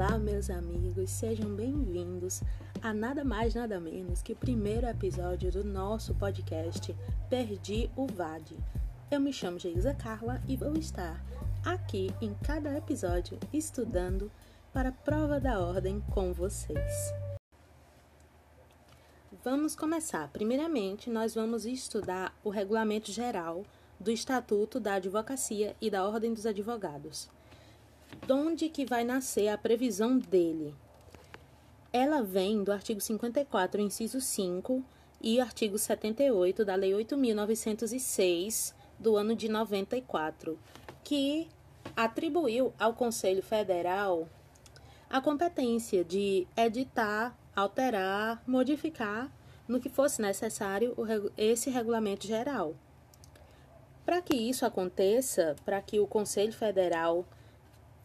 Olá, 0.00 0.16
meus 0.16 0.48
amigos, 0.48 1.10
sejam 1.10 1.56
bem-vindos 1.56 2.40
a 2.80 2.94
nada 2.94 3.24
mais, 3.24 3.56
nada 3.56 3.80
menos 3.80 4.22
que 4.22 4.32
o 4.32 4.36
primeiro 4.36 4.86
episódio 4.86 5.50
do 5.50 5.64
nosso 5.64 6.14
podcast 6.14 6.94
Perdi 7.28 7.90
o 7.96 8.06
VAD. 8.06 8.56
Eu 9.10 9.18
me 9.18 9.32
chamo 9.32 9.58
Geisa 9.58 9.92
Carla 9.92 10.40
e 10.46 10.56
vou 10.56 10.74
estar 10.74 11.20
aqui 11.64 12.14
em 12.22 12.32
cada 12.46 12.78
episódio 12.78 13.40
estudando 13.52 14.30
para 14.72 14.90
a 14.90 14.92
prova 14.92 15.40
da 15.40 15.58
ordem 15.58 16.00
com 16.14 16.32
vocês. 16.32 17.12
Vamos 19.42 19.74
começar. 19.74 20.28
Primeiramente, 20.28 21.10
nós 21.10 21.34
vamos 21.34 21.66
estudar 21.66 22.32
o 22.44 22.50
regulamento 22.50 23.10
geral 23.10 23.64
do 23.98 24.12
Estatuto 24.12 24.78
da 24.78 24.94
Advocacia 24.94 25.74
e 25.80 25.90
da 25.90 26.06
Ordem 26.06 26.32
dos 26.32 26.46
Advogados. 26.46 27.28
De 28.28 28.34
onde 28.34 28.68
que 28.68 28.84
vai 28.84 29.04
nascer 29.04 29.48
a 29.48 29.56
previsão 29.56 30.18
dele? 30.18 30.74
Ela 31.90 32.22
vem 32.22 32.62
do 32.62 32.70
artigo 32.70 33.00
54, 33.00 33.80
inciso 33.80 34.20
5, 34.20 34.84
e 35.18 35.40
artigo 35.40 35.78
78 35.78 36.62
da 36.62 36.74
Lei 36.74 36.92
8.906 36.92 38.74
do 38.98 39.16
ano 39.16 39.34
de 39.34 39.48
94, 39.48 40.58
que 41.02 41.48
atribuiu 41.96 42.70
ao 42.78 42.92
Conselho 42.92 43.42
Federal 43.42 44.28
a 45.08 45.22
competência 45.22 46.04
de 46.04 46.46
editar, 46.54 47.34
alterar, 47.56 48.42
modificar, 48.46 49.32
no 49.66 49.80
que 49.80 49.88
fosse 49.88 50.20
necessário, 50.20 50.94
esse 51.34 51.70
regulamento 51.70 52.26
geral. 52.26 52.74
Para 54.04 54.20
que 54.20 54.36
isso 54.36 54.66
aconteça, 54.66 55.56
para 55.64 55.80
que 55.80 55.98
o 55.98 56.06
Conselho 56.06 56.52
Federal 56.52 57.24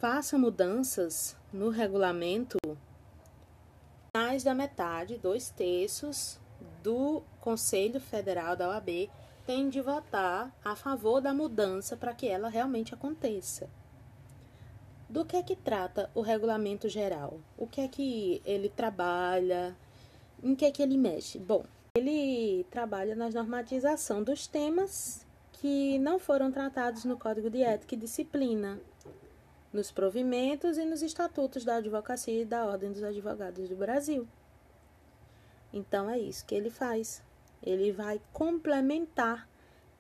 faça 0.03 0.37
mudanças 0.37 1.33
no 1.53 1.69
regulamento, 1.69 2.57
mais 4.13 4.43
da 4.43 4.53
metade, 4.53 5.17
dois 5.17 5.49
terços 5.49 6.37
do 6.83 7.23
Conselho 7.39 8.01
Federal 8.01 8.53
da 8.53 8.67
OAB 8.67 9.09
tem 9.45 9.69
de 9.69 9.79
votar 9.79 10.53
a 10.61 10.75
favor 10.75 11.21
da 11.21 11.33
mudança 11.33 11.95
para 11.95 12.13
que 12.13 12.27
ela 12.27 12.49
realmente 12.49 12.93
aconteça. 12.93 13.69
Do 15.07 15.23
que 15.23 15.37
é 15.37 15.41
que 15.41 15.55
trata 15.55 16.11
o 16.13 16.19
regulamento 16.19 16.89
geral? 16.89 17.39
O 17.57 17.65
que 17.65 17.79
é 17.79 17.87
que 17.87 18.41
ele 18.43 18.67
trabalha? 18.67 19.73
Em 20.43 20.53
que 20.53 20.65
é 20.65 20.71
que 20.71 20.83
ele 20.83 20.97
mexe? 20.97 21.39
Bom, 21.39 21.63
ele 21.95 22.65
trabalha 22.69 23.15
na 23.15 23.29
normatização 23.29 24.21
dos 24.21 24.47
temas 24.47 25.25
que 25.53 25.97
não 25.99 26.19
foram 26.19 26.51
tratados 26.51 27.05
no 27.05 27.17
Código 27.17 27.49
de 27.49 27.63
Ética 27.63 27.95
e 27.95 27.97
Disciplina, 27.97 28.81
nos 29.73 29.91
provimentos 29.91 30.77
e 30.77 30.85
nos 30.85 31.01
estatutos 31.01 31.65
da 31.65 31.77
advocacia 31.77 32.43
e 32.43 32.45
da 32.45 32.65
Ordem 32.65 32.91
dos 32.91 33.03
Advogados 33.03 33.67
do 33.67 33.75
Brasil. 33.75 34.27
Então 35.73 36.07
é 36.07 36.19
isso 36.19 36.45
que 36.45 36.53
ele 36.53 36.69
faz. 36.69 37.23
Ele 37.61 37.91
vai 37.91 38.21
complementar 38.31 39.49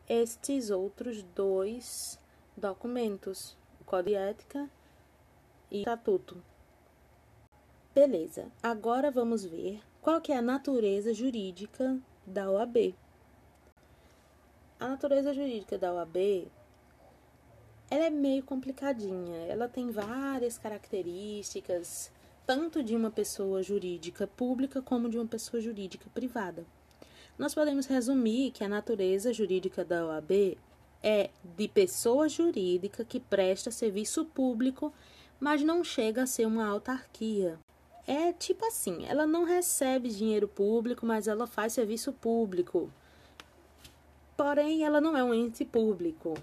estes 0.07 0.69
outros 0.69 1.23
dois 1.35 2.19
documentos, 2.55 3.57
o 3.81 3.83
Código 3.83 4.09
de 4.09 4.15
Ética 4.15 4.69
e 5.71 5.79
o 5.79 5.79
Estatuto. 5.79 6.43
Beleza. 7.95 8.51
Agora 8.61 9.09
vamos 9.09 9.43
ver 9.43 9.81
qual 10.01 10.21
que 10.21 10.31
é 10.31 10.37
a 10.37 10.41
natureza 10.41 11.13
jurídica 11.13 11.99
da 12.25 12.49
OAB. 12.51 12.95
A 14.79 14.89
natureza 14.89 15.33
jurídica 15.33 15.77
da 15.77 15.93
OAB 15.93 16.47
ela 17.89 18.05
é 18.05 18.09
meio 18.09 18.43
complicadinha. 18.43 19.45
Ela 19.47 19.67
tem 19.67 19.91
várias 19.91 20.57
características, 20.57 22.11
tanto 22.45 22.83
de 22.83 22.95
uma 22.95 23.11
pessoa 23.11 23.61
jurídica 23.61 24.27
pública 24.27 24.81
como 24.81 25.09
de 25.09 25.17
uma 25.17 25.27
pessoa 25.27 25.61
jurídica 25.61 26.09
privada. 26.13 26.65
Nós 27.37 27.53
podemos 27.53 27.85
resumir 27.85 28.51
que 28.51 28.63
a 28.63 28.69
natureza 28.69 29.33
jurídica 29.33 29.83
da 29.83 30.05
OAB 30.05 30.57
é 31.01 31.29
de 31.57 31.67
pessoa 31.67 32.29
jurídica 32.29 33.03
que 33.03 33.19
presta 33.19 33.71
serviço 33.71 34.23
público, 34.25 34.93
mas 35.39 35.61
não 35.63 35.83
chega 35.83 36.23
a 36.23 36.27
ser 36.27 36.45
uma 36.45 36.65
autarquia. 36.65 37.59
É 38.07 38.33
tipo 38.33 38.65
assim, 38.65 39.05
ela 39.05 39.25
não 39.25 39.45
recebe 39.45 40.09
dinheiro 40.09 40.47
público, 40.47 41.05
mas 41.05 41.27
ela 41.27 41.47
faz 41.47 41.73
serviço 41.73 42.11
público. 42.13 42.91
Porém, 44.35 44.83
ela 44.83 44.99
não 44.99 45.15
é 45.15 45.23
um 45.23 45.33
ente 45.33 45.63
público. 45.63 46.33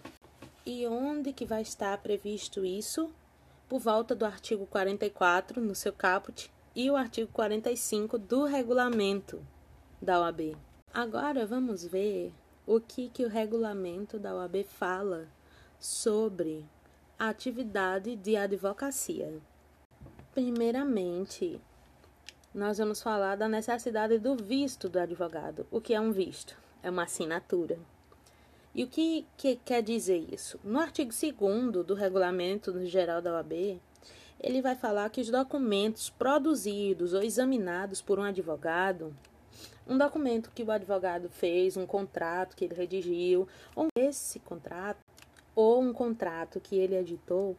E 0.73 0.87
onde 0.87 1.33
que 1.33 1.45
vai 1.45 1.63
estar 1.63 1.99
previsto 1.99 2.65
isso? 2.65 3.11
Por 3.69 3.81
volta 3.81 4.15
do 4.15 4.25
artigo 4.25 4.65
44, 4.67 5.61
no 5.61 5.75
seu 5.75 5.93
caput, 5.93 6.49
e 6.77 6.89
o 6.89 6.95
artigo 6.95 7.29
45 7.33 8.17
do 8.17 8.45
regulamento 8.45 9.45
da 10.01 10.21
OAB. 10.21 10.57
Agora 10.95 11.45
vamos 11.45 11.85
ver 11.85 12.33
o 12.65 12.79
que, 12.79 13.09
que 13.09 13.25
o 13.25 13.29
regulamento 13.29 14.17
da 14.17 14.33
OAB 14.33 14.63
fala 14.63 15.27
sobre 15.77 16.65
a 17.19 17.31
atividade 17.31 18.15
de 18.15 18.37
advocacia. 18.37 19.41
Primeiramente, 20.33 21.61
nós 22.55 22.79
vamos 22.79 23.03
falar 23.03 23.35
da 23.35 23.49
necessidade 23.49 24.21
do 24.21 24.37
visto 24.37 24.89
do 24.89 25.01
advogado. 25.01 25.67
O 25.69 25.81
que 25.81 25.95
é 25.95 26.01
um 26.01 26.13
visto? 26.13 26.57
É 26.81 26.89
uma 26.89 27.03
assinatura. 27.03 27.77
E 28.73 28.85
o 28.85 28.87
que, 28.87 29.27
que 29.37 29.57
quer 29.57 29.83
dizer 29.83 30.25
isso? 30.33 30.61
No 30.63 30.79
artigo 30.79 31.11
2 31.11 31.85
do 31.85 31.93
Regulamento 31.93 32.87
Geral 32.87 33.21
da 33.21 33.35
OAB, 33.35 33.81
ele 34.39 34.63
vai 34.63 34.77
falar 34.77 35.11
que 35.11 35.21
os 35.21 35.29
documentos 35.29 36.09
produzidos 36.09 37.13
ou 37.13 37.21
examinados 37.21 38.01
por 38.01 38.21
um 38.21 38.23
advogado, 38.23 39.13
um 39.89 39.99
documento 39.99 40.53
que 40.55 40.63
o 40.63 40.71
advogado 40.71 41.29
fez, 41.29 41.77
um 41.77 41.85
contrato 41.85 42.55
que 42.55 42.65
ele 42.65 42.77
redigiu, 42.77 43.49
ou 43.75 43.89
esse 43.97 44.39
contrato, 44.39 45.01
ou 45.53 45.83
um 45.83 45.93
contrato 45.93 46.61
que 46.61 46.77
ele 46.77 46.95
editou, 46.95 47.57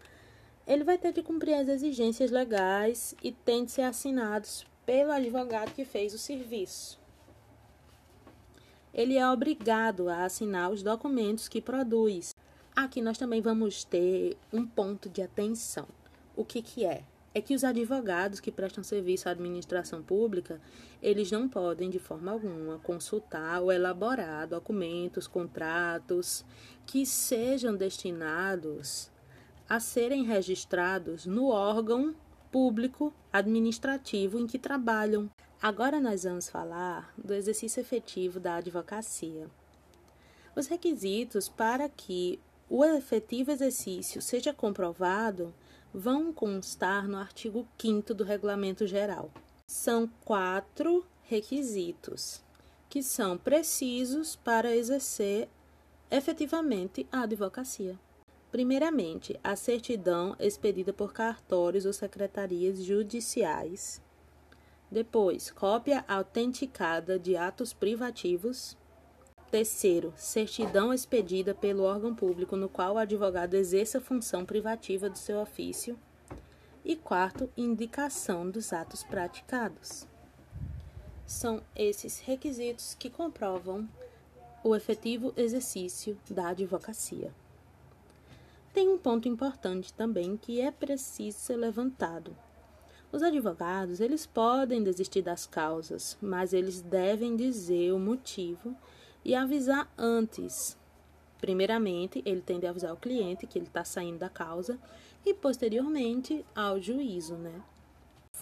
ele 0.65 0.85
vai 0.85 0.97
ter 0.97 1.11
de 1.11 1.21
cumprir 1.21 1.55
as 1.55 1.67
exigências 1.67 2.31
legais 2.31 3.13
e 3.21 3.33
tem 3.33 3.65
de 3.65 3.71
ser 3.71 3.81
assinados 3.81 4.65
pelo 4.85 5.11
advogado 5.11 5.73
que 5.73 5.83
fez 5.83 6.13
o 6.13 6.17
serviço 6.17 7.00
ele 8.93 9.17
é 9.17 9.27
obrigado 9.27 10.09
a 10.09 10.25
assinar 10.25 10.71
os 10.71 10.83
documentos 10.83 11.47
que 11.47 11.61
produz. 11.61 12.35
Aqui 12.75 13.01
nós 13.01 13.17
também 13.17 13.41
vamos 13.41 13.83
ter 13.83 14.37
um 14.51 14.65
ponto 14.65 15.09
de 15.09 15.21
atenção. 15.21 15.87
O 16.35 16.43
que, 16.43 16.61
que 16.61 16.85
é? 16.85 17.03
É 17.33 17.39
que 17.39 17.55
os 17.55 17.63
advogados 17.63 18.41
que 18.41 18.51
prestam 18.51 18.83
serviço 18.83 19.29
à 19.29 19.31
administração 19.31 20.03
pública, 20.03 20.59
eles 21.01 21.31
não 21.31 21.47
podem, 21.47 21.89
de 21.89 21.99
forma 21.99 22.31
alguma, 22.31 22.77
consultar 22.79 23.61
ou 23.61 23.71
elaborar 23.71 24.47
documentos, 24.47 25.27
contratos 25.27 26.43
que 26.85 27.05
sejam 27.05 27.75
destinados 27.75 29.09
a 29.69 29.79
serem 29.79 30.25
registrados 30.25 31.25
no 31.25 31.47
órgão 31.47 32.13
público 32.51 33.13
administrativo 33.31 34.37
em 34.37 34.45
que 34.45 34.59
trabalham. 34.59 35.29
Agora 35.61 36.01
nós 36.01 36.23
vamos 36.23 36.49
falar 36.49 37.13
do 37.15 37.35
exercício 37.35 37.81
efetivo 37.81 38.39
da 38.39 38.55
advocacia. 38.55 39.47
Os 40.55 40.65
requisitos 40.65 41.47
para 41.47 41.87
que 41.87 42.39
o 42.67 42.83
efetivo 42.83 43.51
exercício 43.51 44.23
seja 44.23 44.51
comprovado 44.51 45.53
vão 45.93 46.33
constar 46.33 47.07
no 47.07 47.15
artigo 47.15 47.67
5 47.79 48.11
do 48.11 48.23
Regulamento 48.23 48.87
Geral. 48.87 49.29
São 49.67 50.09
quatro 50.25 51.05
requisitos 51.25 52.41
que 52.89 53.03
são 53.03 53.37
precisos 53.37 54.35
para 54.35 54.75
exercer 54.75 55.47
efetivamente 56.09 57.07
a 57.11 57.21
advocacia. 57.21 57.99
Primeiramente, 58.51 59.39
a 59.43 59.55
certidão 59.55 60.35
expedida 60.39 60.91
por 60.91 61.13
cartórios 61.13 61.85
ou 61.85 61.93
secretarias 61.93 62.83
judiciais 62.83 64.01
depois, 64.91 65.49
cópia 65.49 66.03
autenticada 66.05 67.17
de 67.17 67.37
atos 67.37 67.71
privativos. 67.71 68.77
Terceiro, 69.49 70.13
certidão 70.17 70.93
expedida 70.93 71.55
pelo 71.55 71.83
órgão 71.83 72.13
público 72.13 72.57
no 72.57 72.67
qual 72.67 72.95
o 72.95 72.97
advogado 72.97 73.53
exerça 73.53 74.01
função 74.01 74.45
privativa 74.45 75.09
do 75.09 75.17
seu 75.17 75.39
ofício. 75.39 75.97
E 76.83 76.97
quarto, 76.97 77.49
indicação 77.55 78.49
dos 78.49 78.73
atos 78.73 79.01
praticados. 79.01 80.05
São 81.25 81.63
esses 81.73 82.19
requisitos 82.19 82.93
que 82.93 83.09
comprovam 83.09 83.87
o 84.61 84.75
efetivo 84.75 85.33
exercício 85.37 86.19
da 86.29 86.49
advocacia. 86.49 87.33
Tem 88.73 88.89
um 88.89 88.97
ponto 88.97 89.29
importante 89.29 89.93
também 89.93 90.35
que 90.35 90.59
é 90.59 90.69
preciso 90.69 91.39
ser 91.39 91.55
levantado 91.55 92.35
os 93.11 93.21
advogados, 93.21 93.99
eles 93.99 94.25
podem 94.25 94.83
desistir 94.83 95.21
das 95.21 95.45
causas, 95.45 96.17
mas 96.21 96.53
eles 96.53 96.81
devem 96.81 97.35
dizer 97.35 97.91
o 97.91 97.99
motivo 97.99 98.75
e 99.23 99.35
avisar 99.35 99.91
antes. 99.97 100.77
Primeiramente, 101.39 102.21
ele 102.25 102.41
tem 102.41 102.59
de 102.59 102.67
avisar 102.67 102.93
o 102.93 102.97
cliente 102.97 103.47
que 103.47 103.57
ele 103.57 103.67
está 103.67 103.83
saindo 103.83 104.19
da 104.19 104.29
causa 104.29 104.79
e 105.25 105.33
posteriormente 105.33 106.45
ao 106.55 106.79
juízo, 106.79 107.35
né? 107.35 107.61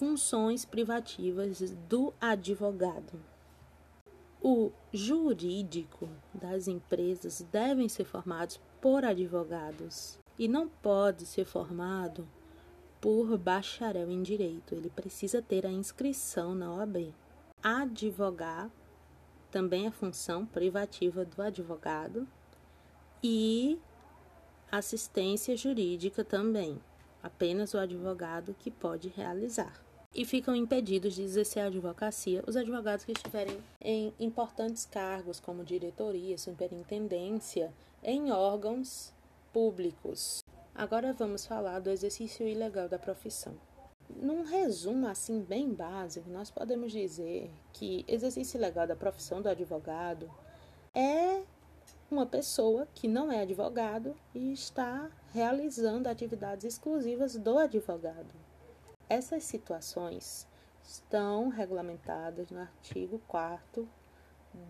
funções 0.00 0.64
privativas 0.64 1.60
do 1.88 2.14
advogado. 2.18 3.20
O 4.42 4.72
jurídico 4.92 6.08
das 6.32 6.66
empresas 6.66 7.46
devem 7.52 7.86
ser 7.86 8.04
formados 8.04 8.58
por 8.80 9.04
advogados 9.04 10.18
e 10.38 10.48
não 10.48 10.68
pode 10.68 11.26
ser 11.26 11.44
formado 11.44 12.26
por 13.00 13.38
bacharel 13.38 14.10
em 14.10 14.22
direito. 14.22 14.74
Ele 14.74 14.90
precisa 14.90 15.40
ter 15.40 15.66
a 15.66 15.70
inscrição 15.70 16.54
na 16.54 16.72
OAB. 16.74 17.14
Advogar 17.62 18.70
também 19.50 19.86
é 19.86 19.90
função 19.90 20.46
privativa 20.46 21.24
do 21.24 21.42
advogado 21.42 22.26
e 23.22 23.78
assistência 24.70 25.56
jurídica 25.56 26.24
também, 26.24 26.80
apenas 27.22 27.74
o 27.74 27.78
advogado 27.78 28.54
que 28.58 28.70
pode 28.70 29.08
realizar. 29.08 29.82
E 30.14 30.24
ficam 30.24 30.56
impedidos 30.56 31.14
de 31.14 31.22
exercer 31.22 31.62
a 31.62 31.66
advocacia 31.66 32.42
os 32.46 32.56
advogados 32.56 33.04
que 33.04 33.12
estiverem 33.12 33.58
em 33.80 34.12
importantes 34.18 34.84
cargos, 34.84 35.38
como 35.38 35.64
diretoria, 35.64 36.36
superintendência, 36.36 37.72
em 38.02 38.32
órgãos 38.32 39.12
públicos. 39.52 40.42
Agora 40.80 41.12
vamos 41.12 41.44
falar 41.44 41.78
do 41.78 41.90
exercício 41.90 42.48
ilegal 42.48 42.88
da 42.88 42.98
profissão. 42.98 43.54
Num 44.08 44.42
resumo 44.42 45.06
assim 45.08 45.42
bem 45.42 45.74
básico, 45.74 46.30
nós 46.30 46.50
podemos 46.50 46.90
dizer 46.90 47.50
que 47.70 48.02
exercício 48.08 48.56
ilegal 48.56 48.86
da 48.86 48.96
profissão 48.96 49.42
do 49.42 49.50
advogado 49.50 50.30
é 50.94 51.42
uma 52.10 52.24
pessoa 52.24 52.88
que 52.94 53.06
não 53.06 53.30
é 53.30 53.42
advogado 53.42 54.16
e 54.34 54.54
está 54.54 55.10
realizando 55.34 56.08
atividades 56.08 56.64
exclusivas 56.64 57.36
do 57.36 57.58
advogado. 57.58 58.34
Essas 59.06 59.44
situações 59.44 60.48
estão 60.82 61.50
regulamentadas 61.50 62.50
no 62.50 62.58
artigo 62.58 63.20
4 63.28 63.86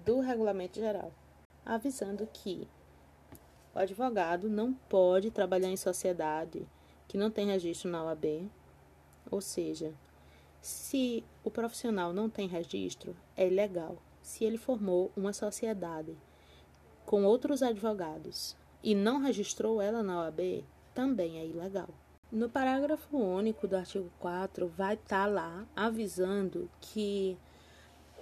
do 0.05 0.19
Regulamento 0.19 0.81
Geral, 0.81 1.13
avisando 1.65 2.29
que 2.33 2.69
o 3.75 3.79
advogado 3.79 4.49
não 4.49 4.73
pode 4.73 5.31
trabalhar 5.31 5.69
em 5.69 5.77
sociedade 5.77 6.67
que 7.07 7.19
não 7.19 7.31
tem 7.31 7.47
registro 7.47 7.91
na 7.91 8.05
OAB, 8.05 8.49
ou 9.31 9.41
seja, 9.41 9.93
se 10.61 11.25
o 11.43 11.51
profissional 11.51 12.13
não 12.13 12.29
tem 12.29 12.47
registro, 12.47 13.17
é 13.37 13.47
ilegal. 13.47 13.97
Se 14.23 14.45
ele 14.45 14.59
formou 14.59 15.11
uma 15.17 15.33
sociedade 15.33 16.17
com 17.07 17.25
outros 17.25 17.63
advogados 17.63 18.57
e 18.83 18.95
não 18.95 19.21
registrou 19.21 19.81
ela 19.81 20.03
na 20.03 20.21
OAB, 20.21 20.65
também 20.95 21.39
é 21.39 21.47
ilegal. 21.47 21.89
No 22.31 22.49
parágrafo 22.49 23.17
único 23.17 23.67
do 23.67 23.77
artigo 23.77 24.11
4, 24.21 24.69
vai 24.69 24.95
estar 24.95 25.25
tá 25.25 25.27
lá 25.27 25.67
avisando 25.75 26.71
que 26.81 27.37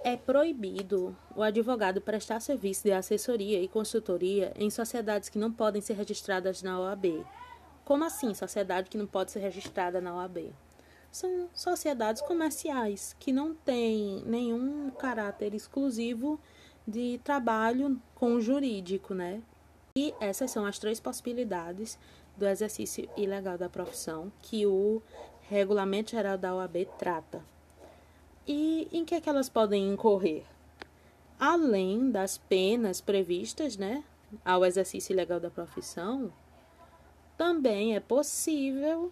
é 0.03 0.15
proibido 0.15 1.15
o 1.35 1.41
advogado 1.41 2.01
prestar 2.01 2.39
serviço 2.39 2.83
de 2.83 2.91
assessoria 2.91 3.61
e 3.61 3.67
consultoria 3.67 4.53
em 4.55 4.69
sociedades 4.69 5.29
que 5.29 5.37
não 5.37 5.51
podem 5.51 5.81
ser 5.81 5.93
registradas 5.93 6.61
na 6.61 6.79
OAB. 6.79 7.25
Como 7.83 8.03
assim, 8.03 8.33
sociedade 8.33 8.89
que 8.89 8.97
não 8.97 9.07
pode 9.07 9.31
ser 9.31 9.39
registrada 9.39 9.99
na 9.99 10.15
OAB? 10.15 10.53
São 11.11 11.49
sociedades 11.53 12.21
comerciais 12.21 13.15
que 13.19 13.33
não 13.33 13.53
têm 13.53 14.23
nenhum 14.25 14.91
caráter 14.91 15.53
exclusivo 15.55 16.39
de 16.87 17.19
trabalho 17.23 17.99
com 18.13 18.33
o 18.35 18.41
jurídico, 18.41 19.13
né? 19.13 19.41
E 19.97 20.13
essas 20.19 20.51
são 20.51 20.65
as 20.65 20.77
três 20.77 20.99
possibilidades 20.99 21.97
do 22.37 22.47
exercício 22.47 23.09
ilegal 23.17 23.57
da 23.57 23.67
profissão 23.67 24.31
que 24.41 24.65
o 24.65 25.01
Regulamento 25.49 26.11
Geral 26.11 26.37
da 26.37 26.55
OAB 26.55 26.85
trata. 26.97 27.43
E 28.51 28.87
em 28.91 29.05
que 29.05 29.13
é 29.13 29.21
que 29.21 29.29
elas 29.29 29.47
podem 29.47 29.93
incorrer? 29.93 30.43
Além 31.39 32.09
das 32.09 32.39
penas 32.39 32.99
previstas, 32.99 33.77
né, 33.77 34.03
ao 34.43 34.65
exercício 34.65 35.13
ilegal 35.13 35.39
da 35.39 35.51
profissão, 35.51 36.33
também 37.37 37.95
é 37.95 37.99
possível 37.99 39.11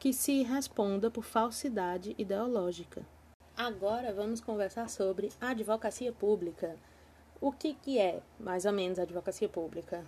que 0.00 0.12
se 0.12 0.42
responda 0.42 1.08
por 1.12 1.22
falsidade 1.22 2.12
ideológica. 2.18 3.06
Agora 3.56 4.12
vamos 4.12 4.40
conversar 4.40 4.90
sobre 4.90 5.30
advocacia 5.40 6.12
pública. 6.12 6.76
O 7.40 7.52
que, 7.52 7.72
que 7.74 8.00
é, 8.00 8.20
mais 8.36 8.64
ou 8.64 8.72
menos, 8.72 8.98
advocacia 8.98 9.48
pública? 9.48 10.04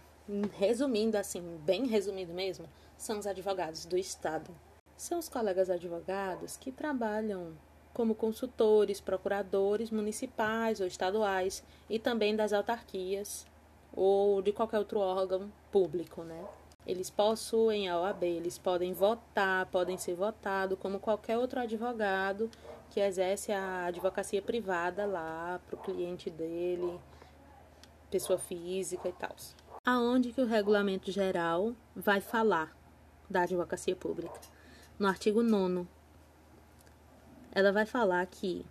Resumindo 0.59 1.17
assim, 1.17 1.61
bem 1.65 1.87
resumido 1.87 2.35
mesmo, 2.35 2.69
são 2.99 3.21
os 3.21 3.27
advogados 3.29 3.85
do 3.85 3.97
Estado. 3.97 4.51
São 4.97 5.21
os 5.21 5.29
colegas 5.29 5.71
advogados 5.71 6.57
que 6.57 6.73
trabalham 6.73 7.57
como 7.93 8.15
consultores, 8.15 9.01
procuradores 9.01 9.91
municipais 9.91 10.81
ou 10.81 10.87
estaduais 10.87 11.63
e 11.89 11.99
também 11.99 12.35
das 12.35 12.53
autarquias 12.53 13.47
ou 13.93 14.41
de 14.41 14.53
qualquer 14.53 14.79
outro 14.79 14.99
órgão 15.01 15.53
público, 15.71 16.23
né? 16.23 16.45
Eles 16.87 17.11
possuem 17.11 17.89
a 17.89 18.01
OAB, 18.01 18.25
eles 18.25 18.59
podem 18.59 18.93
votar, 18.93 19.67
podem 19.67 19.97
ser 19.97 20.15
votados 20.15 20.79
como 20.79 20.99
qualquer 20.99 21.39
outro 21.39 21.61
advogado 21.61 22.51
que 22.91 22.99
exerce 22.99 23.53
a 23.53 23.87
advocacia 23.87 24.43
privada 24.43 25.07
lá 25.07 25.61
para 25.67 25.77
o 25.77 25.83
cliente 25.83 26.29
dele, 26.29 26.99
pessoa 28.11 28.39
física 28.39 29.09
e 29.09 29.13
tal. 29.13 29.35
Aonde 29.85 30.33
que 30.33 30.41
o 30.41 30.47
regulamento 30.47 31.11
geral 31.11 31.73
vai 31.95 32.21
falar 32.21 32.77
da 33.31 33.43
advocacia 33.43 33.95
pública? 33.95 34.41
No 34.99 35.07
artigo 35.07 35.43
9 35.43 35.87
ela 37.53 37.71
vai 37.71 37.85
falar 37.85 38.25
que 38.27 38.65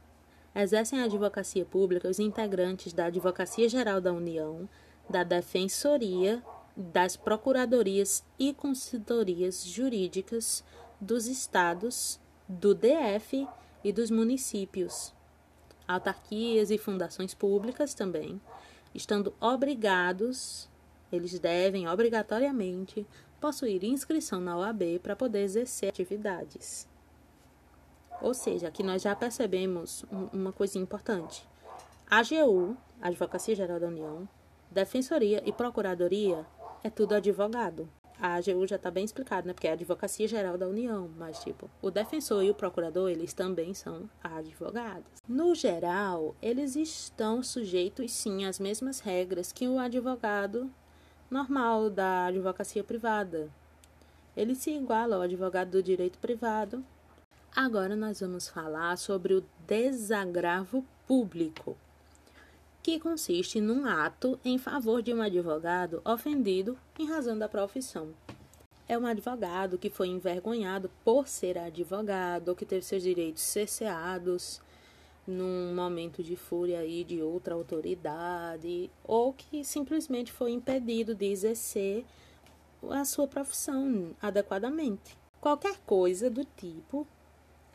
exercem 0.55 0.99
a 0.99 1.05
advocacia 1.05 1.63
pública 1.63 2.09
os 2.09 2.19
integrantes 2.19 2.91
da 2.91 3.05
Advocacia 3.05 3.69
Geral 3.69 4.01
da 4.01 4.11
União, 4.11 4.67
da 5.09 5.23
Defensoria, 5.23 6.43
das 6.75 7.15
Procuradorias 7.15 8.23
e 8.39 8.53
Consultorias 8.53 9.63
Jurídicas 9.63 10.63
dos 10.99 11.27
Estados, 11.27 12.19
do 12.47 12.73
DF 12.73 13.47
e 13.83 13.93
dos 13.93 14.09
municípios, 14.09 15.13
autarquias 15.87 16.71
e 16.71 16.77
fundações 16.77 17.33
públicas 17.33 17.93
também, 17.93 18.41
estando 18.93 19.33
obrigados, 19.39 20.69
eles 21.11 21.39
devem 21.39 21.87
obrigatoriamente 21.87 23.05
possuir 23.39 23.83
inscrição 23.83 24.39
na 24.39 24.57
OAB 24.57 24.99
para 25.01 25.15
poder 25.15 25.41
exercer 25.41 25.89
atividades. 25.89 26.90
Ou 28.21 28.33
seja, 28.33 28.67
aqui 28.67 28.83
nós 28.83 29.01
já 29.01 29.15
percebemos 29.15 30.05
uma 30.31 30.51
coisinha 30.51 30.83
importante. 30.83 31.47
A 32.09 32.19
AGU, 32.19 32.77
Advocacia 33.01 33.55
Geral 33.55 33.79
da 33.79 33.87
União, 33.87 34.27
Defensoria 34.69 35.41
e 35.45 35.51
Procuradoria 35.51 36.45
é 36.83 36.89
tudo 36.89 37.15
advogado. 37.15 37.89
A 38.19 38.35
AGU 38.35 38.67
já 38.67 38.75
está 38.75 38.91
bem 38.91 39.03
explicado, 39.03 39.47
né? 39.47 39.53
Porque 39.53 39.67
é 39.67 39.71
a 39.71 39.73
Advocacia 39.73 40.27
Geral 40.27 40.55
da 40.55 40.67
União, 40.67 41.09
mas 41.17 41.39
tipo, 41.39 41.67
o 41.81 41.89
defensor 41.89 42.43
e 42.43 42.51
o 42.51 42.53
procurador, 42.53 43.09
eles 43.09 43.33
também 43.33 43.73
são 43.73 44.07
advogados. 44.23 45.23
No 45.27 45.55
geral, 45.55 46.35
eles 46.39 46.75
estão 46.75 47.41
sujeitos 47.41 48.11
sim 48.11 48.45
às 48.45 48.59
mesmas 48.59 48.99
regras 48.99 49.51
que 49.51 49.67
o 49.67 49.79
advogado 49.79 50.69
normal 51.31 51.89
da 51.89 52.25
advocacia 52.25 52.83
privada. 52.83 53.49
Ele 54.37 54.53
se 54.53 54.69
iguala 54.69 55.15
ao 55.15 55.23
advogado 55.23 55.71
do 55.71 55.81
direito 55.81 56.19
privado 56.19 56.85
Agora 57.53 57.97
nós 57.97 58.21
vamos 58.21 58.47
falar 58.47 58.97
sobre 58.97 59.33
o 59.33 59.43
desagravo 59.67 60.85
público, 61.05 61.77
que 62.81 62.97
consiste 62.97 63.59
num 63.59 63.85
ato 63.85 64.39
em 64.43 64.57
favor 64.57 65.01
de 65.01 65.13
um 65.13 65.21
advogado 65.21 66.01
ofendido 66.05 66.77
em 66.97 67.09
razão 67.09 67.37
da 67.37 67.49
profissão. 67.49 68.13
É 68.87 68.97
um 68.97 69.05
advogado 69.05 69.77
que 69.77 69.89
foi 69.89 70.07
envergonhado 70.07 70.89
por 71.03 71.27
ser 71.27 71.57
advogado 71.57 72.47
ou 72.47 72.55
que 72.55 72.65
teve 72.65 72.85
seus 72.85 73.03
direitos 73.03 73.43
cerceados 73.43 74.61
num 75.27 75.75
momento 75.75 76.23
de 76.23 76.37
fúria 76.37 76.79
aí 76.79 77.03
de 77.03 77.21
outra 77.21 77.53
autoridade 77.53 78.89
ou 79.03 79.33
que 79.33 79.65
simplesmente 79.65 80.31
foi 80.31 80.51
impedido 80.51 81.13
de 81.13 81.25
exercer 81.25 82.05
a 82.89 83.03
sua 83.03 83.27
profissão 83.27 84.15
adequadamente. 84.21 85.17
Qualquer 85.41 85.77
coisa 85.85 86.29
do 86.29 86.45
tipo 86.45 87.05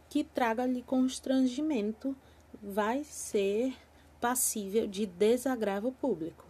que 0.08 0.24
traga-lhe 0.24 0.82
constrangimento 0.82 2.16
vai 2.62 3.04
ser 3.04 3.74
passível 4.20 4.86
de 4.86 5.06
desagravo 5.06 5.92
público. 5.92 6.44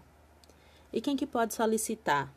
E 0.93 1.01
quem 1.01 1.17
que 1.17 1.27
pode 1.27 1.55
solicitar? 1.55 2.33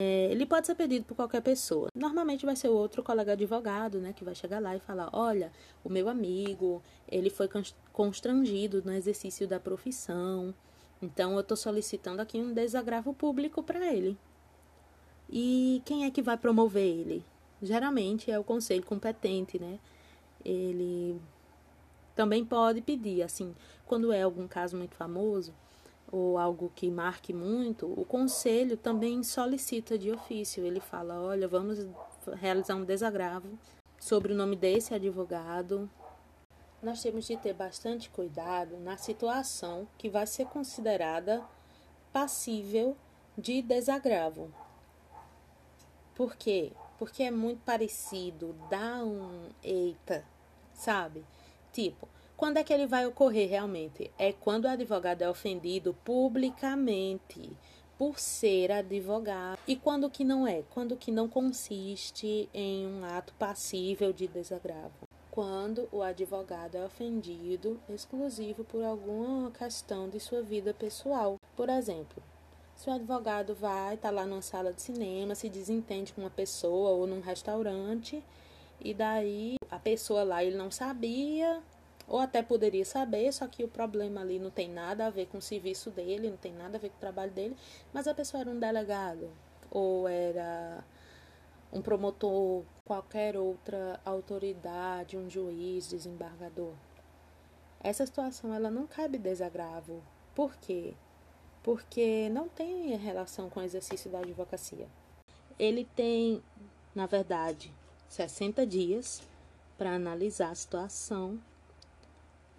É, 0.00 0.30
ele 0.30 0.44
pode 0.44 0.66
ser 0.66 0.74
pedido 0.74 1.06
por 1.06 1.14
qualquer 1.14 1.40
pessoa. 1.40 1.88
Normalmente 1.94 2.44
vai 2.44 2.54
ser 2.54 2.68
outro 2.68 3.02
colega 3.02 3.32
advogado, 3.32 3.98
né, 3.98 4.12
que 4.12 4.24
vai 4.24 4.34
chegar 4.34 4.60
lá 4.60 4.76
e 4.76 4.80
falar: 4.80 5.08
olha, 5.12 5.50
o 5.82 5.88
meu 5.88 6.08
amigo, 6.08 6.82
ele 7.08 7.30
foi 7.30 7.48
constrangido 7.92 8.82
no 8.84 8.92
exercício 8.92 9.46
da 9.48 9.58
profissão, 9.58 10.54
então 11.00 11.34
eu 11.34 11.40
estou 11.40 11.56
solicitando 11.56 12.20
aqui 12.20 12.38
um 12.38 12.52
desagravo 12.52 13.14
público 13.14 13.62
para 13.62 13.92
ele. 13.92 14.18
E 15.30 15.82
quem 15.84 16.04
é 16.04 16.10
que 16.10 16.22
vai 16.22 16.36
promover 16.36 16.84
ele? 16.84 17.24
Geralmente 17.62 18.30
é 18.30 18.38
o 18.38 18.44
conselho 18.44 18.84
competente, 18.84 19.58
né? 19.58 19.78
ele 20.44 21.20
também 22.14 22.44
pode 22.44 22.80
pedir, 22.80 23.22
assim, 23.22 23.54
quando 23.86 24.12
é 24.12 24.22
algum 24.22 24.48
caso 24.48 24.76
muito 24.76 24.94
famoso 24.94 25.54
ou 26.10 26.38
algo 26.38 26.72
que 26.74 26.90
marque 26.90 27.32
muito, 27.34 27.86
o 27.86 28.04
conselho 28.04 28.76
também 28.76 29.22
solicita 29.22 29.98
de 29.98 30.10
ofício. 30.10 30.64
Ele 30.64 30.80
fala: 30.80 31.20
olha, 31.20 31.46
vamos 31.46 31.86
realizar 32.36 32.76
um 32.76 32.84
desagravo 32.84 33.48
sobre 34.00 34.32
o 34.32 34.36
nome 34.36 34.56
desse 34.56 34.94
advogado. 34.94 35.88
Nós 36.82 37.02
temos 37.02 37.26
de 37.26 37.36
ter 37.36 37.52
bastante 37.52 38.08
cuidado 38.08 38.78
na 38.78 38.96
situação 38.96 39.86
que 39.98 40.08
vai 40.08 40.26
ser 40.26 40.46
considerada 40.46 41.44
passível 42.12 42.96
de 43.36 43.60
desagravo. 43.60 44.50
Por 46.14 46.36
quê? 46.36 46.72
Porque 46.98 47.22
é 47.22 47.30
muito 47.30 47.60
parecido, 47.64 48.54
dá 48.68 49.04
um 49.04 49.50
eita, 49.62 50.24
sabe? 50.72 51.24
Tipo, 51.72 52.08
quando 52.36 52.56
é 52.56 52.64
que 52.64 52.72
ele 52.72 52.86
vai 52.86 53.06
ocorrer 53.06 53.48
realmente? 53.48 54.10
É 54.18 54.32
quando 54.32 54.64
o 54.64 54.68
advogado 54.68 55.22
é 55.22 55.28
ofendido 55.28 55.94
publicamente 56.04 57.56
por 57.98 58.18
ser 58.18 58.70
advogado. 58.70 59.58
E 59.66 59.74
quando 59.74 60.08
que 60.08 60.24
não 60.24 60.46
é? 60.46 60.62
Quando 60.70 60.96
que 60.96 61.10
não 61.10 61.28
consiste 61.28 62.48
em 62.54 62.86
um 62.86 63.04
ato 63.04 63.34
passível 63.34 64.12
de 64.12 64.28
desagravo. 64.28 65.08
Quando 65.32 65.88
o 65.90 66.00
advogado 66.00 66.76
é 66.76 66.84
ofendido 66.84 67.80
exclusivo 67.88 68.64
por 68.64 68.84
alguma 68.84 69.50
questão 69.50 70.08
de 70.08 70.20
sua 70.20 70.40
vida 70.40 70.72
pessoal. 70.72 71.38
Por 71.56 71.68
exemplo, 71.68 72.22
se 72.78 72.88
o 72.88 72.92
advogado 72.92 73.56
vai, 73.56 73.96
está 73.96 74.08
lá 74.08 74.24
numa 74.24 74.40
sala 74.40 74.72
de 74.72 74.80
cinema, 74.80 75.34
se 75.34 75.48
desentende 75.48 76.12
com 76.12 76.20
uma 76.20 76.30
pessoa 76.30 76.90
ou 76.90 77.08
num 77.08 77.20
restaurante, 77.20 78.22
e 78.80 78.94
daí 78.94 79.56
a 79.68 79.80
pessoa 79.80 80.22
lá 80.22 80.44
ele 80.44 80.56
não 80.56 80.70
sabia, 80.70 81.60
ou 82.06 82.20
até 82.20 82.40
poderia 82.40 82.84
saber, 82.84 83.32
só 83.32 83.48
que 83.48 83.64
o 83.64 83.68
problema 83.68 84.20
ali 84.20 84.38
não 84.38 84.48
tem 84.48 84.70
nada 84.70 85.06
a 85.06 85.10
ver 85.10 85.26
com 85.26 85.38
o 85.38 85.42
serviço 85.42 85.90
dele, 85.90 86.30
não 86.30 86.36
tem 86.36 86.52
nada 86.52 86.76
a 86.76 86.80
ver 86.80 86.90
com 86.90 86.96
o 86.96 87.00
trabalho 87.00 87.32
dele, 87.32 87.56
mas 87.92 88.06
a 88.06 88.14
pessoa 88.14 88.42
era 88.42 88.50
um 88.50 88.60
delegado, 88.60 89.28
ou 89.72 90.06
era 90.06 90.84
um 91.72 91.82
promotor, 91.82 92.62
qualquer 92.84 93.36
outra 93.36 93.98
autoridade, 94.04 95.16
um 95.16 95.28
juiz, 95.28 95.88
desembargador. 95.88 96.74
Essa 97.80 98.06
situação 98.06 98.54
ela 98.54 98.70
não 98.70 98.86
cabe 98.86 99.18
desagravo. 99.18 100.00
Por 100.32 100.54
quê? 100.58 100.94
Porque 101.62 102.28
não 102.30 102.48
tem 102.48 102.96
relação 102.96 103.48
com 103.50 103.60
o 103.60 103.62
exercício 103.62 104.10
da 104.10 104.18
advocacia. 104.20 104.86
Ele 105.58 105.86
tem, 105.96 106.42
na 106.94 107.06
verdade, 107.06 107.72
60 108.08 108.66
dias 108.66 109.22
para 109.76 109.94
analisar 109.94 110.50
a 110.50 110.54
situação 110.54 111.38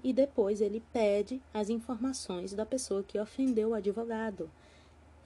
e 0.03 0.13
depois 0.13 0.61
ele 0.61 0.81
pede 0.93 1.41
as 1.53 1.69
informações 1.69 2.53
da 2.53 2.65
pessoa 2.65 3.03
que 3.03 3.19
ofendeu 3.19 3.69
o 3.69 3.73
advogado. 3.73 4.49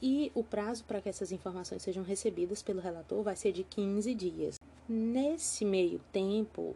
E 0.01 0.31
o 0.35 0.43
prazo 0.43 0.83
para 0.83 0.99
que 0.99 1.07
essas 1.07 1.31
informações 1.31 1.81
sejam 1.81 2.03
recebidas 2.03 2.61
pelo 2.61 2.81
relator 2.81 3.23
vai 3.23 3.35
ser 3.35 3.51
de 3.51 3.63
15 3.63 4.13
dias. 4.13 4.59
Nesse 4.89 5.63
meio 5.63 5.99
tempo, 6.11 6.75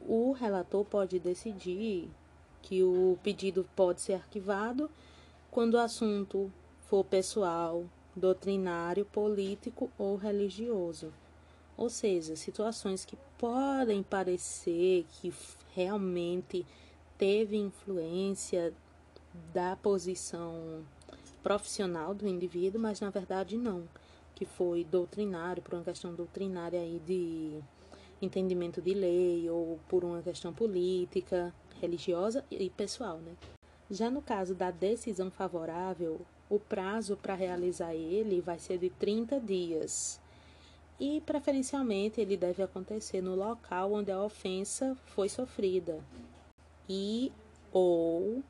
o 0.00 0.32
relator 0.32 0.84
pode 0.84 1.18
decidir 1.18 2.08
que 2.62 2.82
o 2.82 3.18
pedido 3.22 3.68
pode 3.76 4.00
ser 4.00 4.14
arquivado 4.14 4.90
quando 5.50 5.74
o 5.74 5.80
assunto 5.80 6.52
for 6.86 7.04
pessoal, 7.04 7.84
doutrinário, 8.14 9.04
político 9.04 9.90
ou 9.98 10.16
religioso. 10.16 11.12
Ou 11.76 11.88
seja, 11.88 12.36
situações 12.36 13.04
que 13.04 13.16
podem 13.38 14.02
parecer 14.02 15.04
que 15.12 15.32
realmente 15.74 16.64
teve 17.18 17.56
influência 17.56 18.72
da 19.52 19.76
posição 19.76 20.84
profissional 21.42 22.14
do 22.14 22.28
indivíduo, 22.28 22.80
mas 22.80 23.00
na 23.00 23.10
verdade 23.10 23.56
não, 23.56 23.88
que 24.34 24.44
foi 24.44 24.84
doutrinário, 24.84 25.62
por 25.62 25.74
uma 25.74 25.84
questão 25.84 26.14
doutrinária 26.14 26.80
aí 26.80 27.00
de 27.04 27.60
entendimento 28.20 28.82
de 28.82 28.92
lei 28.92 29.48
ou 29.48 29.80
por 29.88 30.04
uma 30.04 30.22
questão 30.22 30.52
política, 30.52 31.54
religiosa 31.80 32.44
e 32.50 32.68
pessoal, 32.68 33.18
né? 33.18 33.34
Já 33.90 34.08
no 34.08 34.22
caso 34.22 34.54
da 34.54 34.70
decisão 34.70 35.32
favorável, 35.32 36.20
o 36.48 36.60
prazo 36.60 37.16
para 37.16 37.34
realizar 37.34 37.92
ele 37.92 38.40
vai 38.40 38.56
ser 38.56 38.78
de 38.78 38.88
30 38.88 39.40
dias. 39.40 40.20
E, 41.00 41.20
preferencialmente, 41.22 42.20
ele 42.20 42.36
deve 42.36 42.62
acontecer 42.62 43.20
no 43.20 43.34
local 43.34 43.92
onde 43.92 44.12
a 44.12 44.22
ofensa 44.22 44.96
foi 45.06 45.28
sofrida 45.28 45.98
e 46.88 47.32
ou 47.72 48.44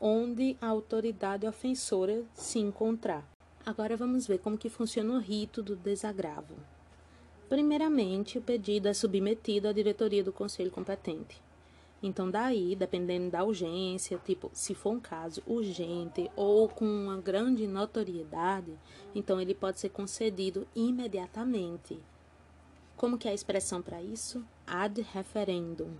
onde 0.00 0.56
a 0.60 0.66
autoridade 0.66 1.46
ofensora 1.46 2.24
se 2.34 2.58
encontrar. 2.58 3.24
Agora 3.64 3.96
vamos 3.96 4.26
ver 4.26 4.38
como 4.38 4.58
que 4.58 4.68
funciona 4.68 5.14
o 5.14 5.18
rito 5.18 5.62
do 5.62 5.76
desagravo. 5.76 6.54
Primeiramente, 7.48 8.38
o 8.38 8.42
pedido 8.42 8.88
é 8.88 8.94
submetido 8.94 9.68
à 9.68 9.72
diretoria 9.72 10.24
do 10.24 10.32
conselho 10.32 10.70
competente. 10.70 11.45
Então, 12.02 12.30
daí, 12.30 12.76
dependendo 12.76 13.30
da 13.30 13.42
urgência, 13.42 14.20
tipo, 14.24 14.50
se 14.52 14.74
for 14.74 14.92
um 14.92 15.00
caso 15.00 15.42
urgente 15.46 16.30
ou 16.36 16.68
com 16.68 16.84
uma 16.84 17.16
grande 17.16 17.66
notoriedade, 17.66 18.78
então 19.14 19.40
ele 19.40 19.54
pode 19.54 19.80
ser 19.80 19.88
concedido 19.88 20.66
imediatamente. 20.74 21.98
Como 22.96 23.18
que 23.18 23.28
é 23.28 23.30
a 23.30 23.34
expressão 23.34 23.80
para 23.80 24.02
isso? 24.02 24.44
Ad 24.66 25.00
referendum. 25.12 25.90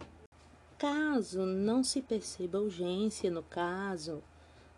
Caso 0.78 1.46
não 1.46 1.82
se 1.82 2.02
perceba 2.02 2.60
urgência 2.60 3.30
no 3.30 3.42
caso, 3.42 4.22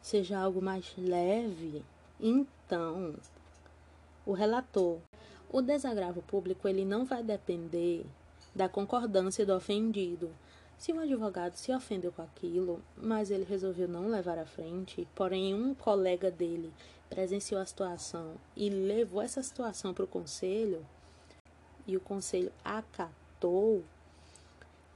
seja 0.00 0.38
algo 0.38 0.62
mais 0.62 0.94
leve, 0.96 1.84
então 2.20 3.16
o 4.24 4.32
relator, 4.32 4.98
o 5.50 5.60
desagravo 5.60 6.22
público 6.22 6.68
ele 6.68 6.84
não 6.84 7.04
vai 7.04 7.22
depender 7.22 8.06
da 8.54 8.68
concordância 8.68 9.44
do 9.44 9.54
ofendido, 9.54 10.30
se 10.78 10.92
um 10.92 11.00
advogado 11.00 11.56
se 11.56 11.72
ofendeu 11.72 12.12
com 12.12 12.22
aquilo, 12.22 12.80
mas 12.96 13.32
ele 13.32 13.42
resolveu 13.42 13.88
não 13.88 14.08
levar 14.08 14.38
à 14.38 14.46
frente, 14.46 15.08
porém 15.12 15.52
um 15.52 15.74
colega 15.74 16.30
dele 16.30 16.72
presenciou 17.10 17.60
a 17.60 17.66
situação 17.66 18.36
e 18.56 18.70
levou 18.70 19.20
essa 19.20 19.42
situação 19.42 19.92
para 19.92 20.04
o 20.04 20.08
conselho, 20.08 20.86
e 21.84 21.96
o 21.96 22.00
conselho 22.00 22.52
acatou, 22.64 23.82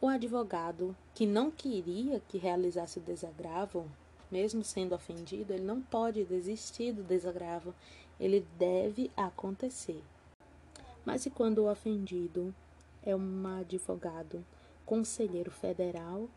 o 0.01 0.07
advogado 0.07 0.97
que 1.15 1.27
não 1.27 1.51
queria 1.51 2.21
que 2.29 2.39
realizasse 2.39 2.99
o 2.99 3.03
desagravo, 3.03 3.91
mesmo 4.31 4.63
sendo 4.63 4.95
ofendido, 4.95 5.53
ele 5.53 5.65
não 5.65 5.83
pode 5.83 6.25
desistir 6.25 6.93
do 6.93 7.03
desagravo, 7.03 7.75
ele 8.21 8.47
deve 8.57 9.11
acontecer. 9.17 10.03
Mas 11.05 11.27
e 11.27 11.31
quando 11.31 11.59
o 11.59 11.71
ofendido 11.71 12.55
é 13.03 13.17
um 13.17 13.47
advogado 13.59 14.45
conselheiro 14.93 15.51
federal 15.51 16.29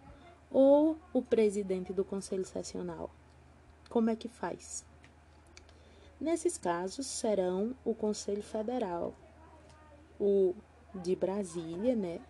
ou 0.49 0.97
o 1.11 1.21
presidente 1.21 1.91
do 1.91 2.05
conselho 2.05 2.45
sessional. 2.45 3.11
Como 3.89 4.09
é 4.09 4.15
que 4.15 4.29
faz? 4.29 4.85
Nesses 6.21 6.57
casos 6.57 7.05
serão 7.05 7.75
o 7.83 7.93
Conselho 7.93 8.41
Federal, 8.41 9.13
o 10.17 10.55
de 11.03 11.17
Brasília, 11.17 11.97
né, 11.97 12.21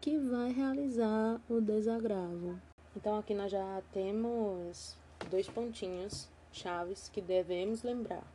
que 0.00 0.18
vai 0.18 0.50
realizar 0.50 1.40
o 1.48 1.60
desagravo. 1.60 2.60
Então 2.96 3.16
aqui 3.16 3.32
nós 3.32 3.52
já 3.52 3.80
temos 3.92 4.96
dois 5.30 5.48
pontinhos 5.48 6.28
chaves 6.50 7.08
que 7.08 7.22
devemos 7.22 7.84
lembrar. 7.84 8.26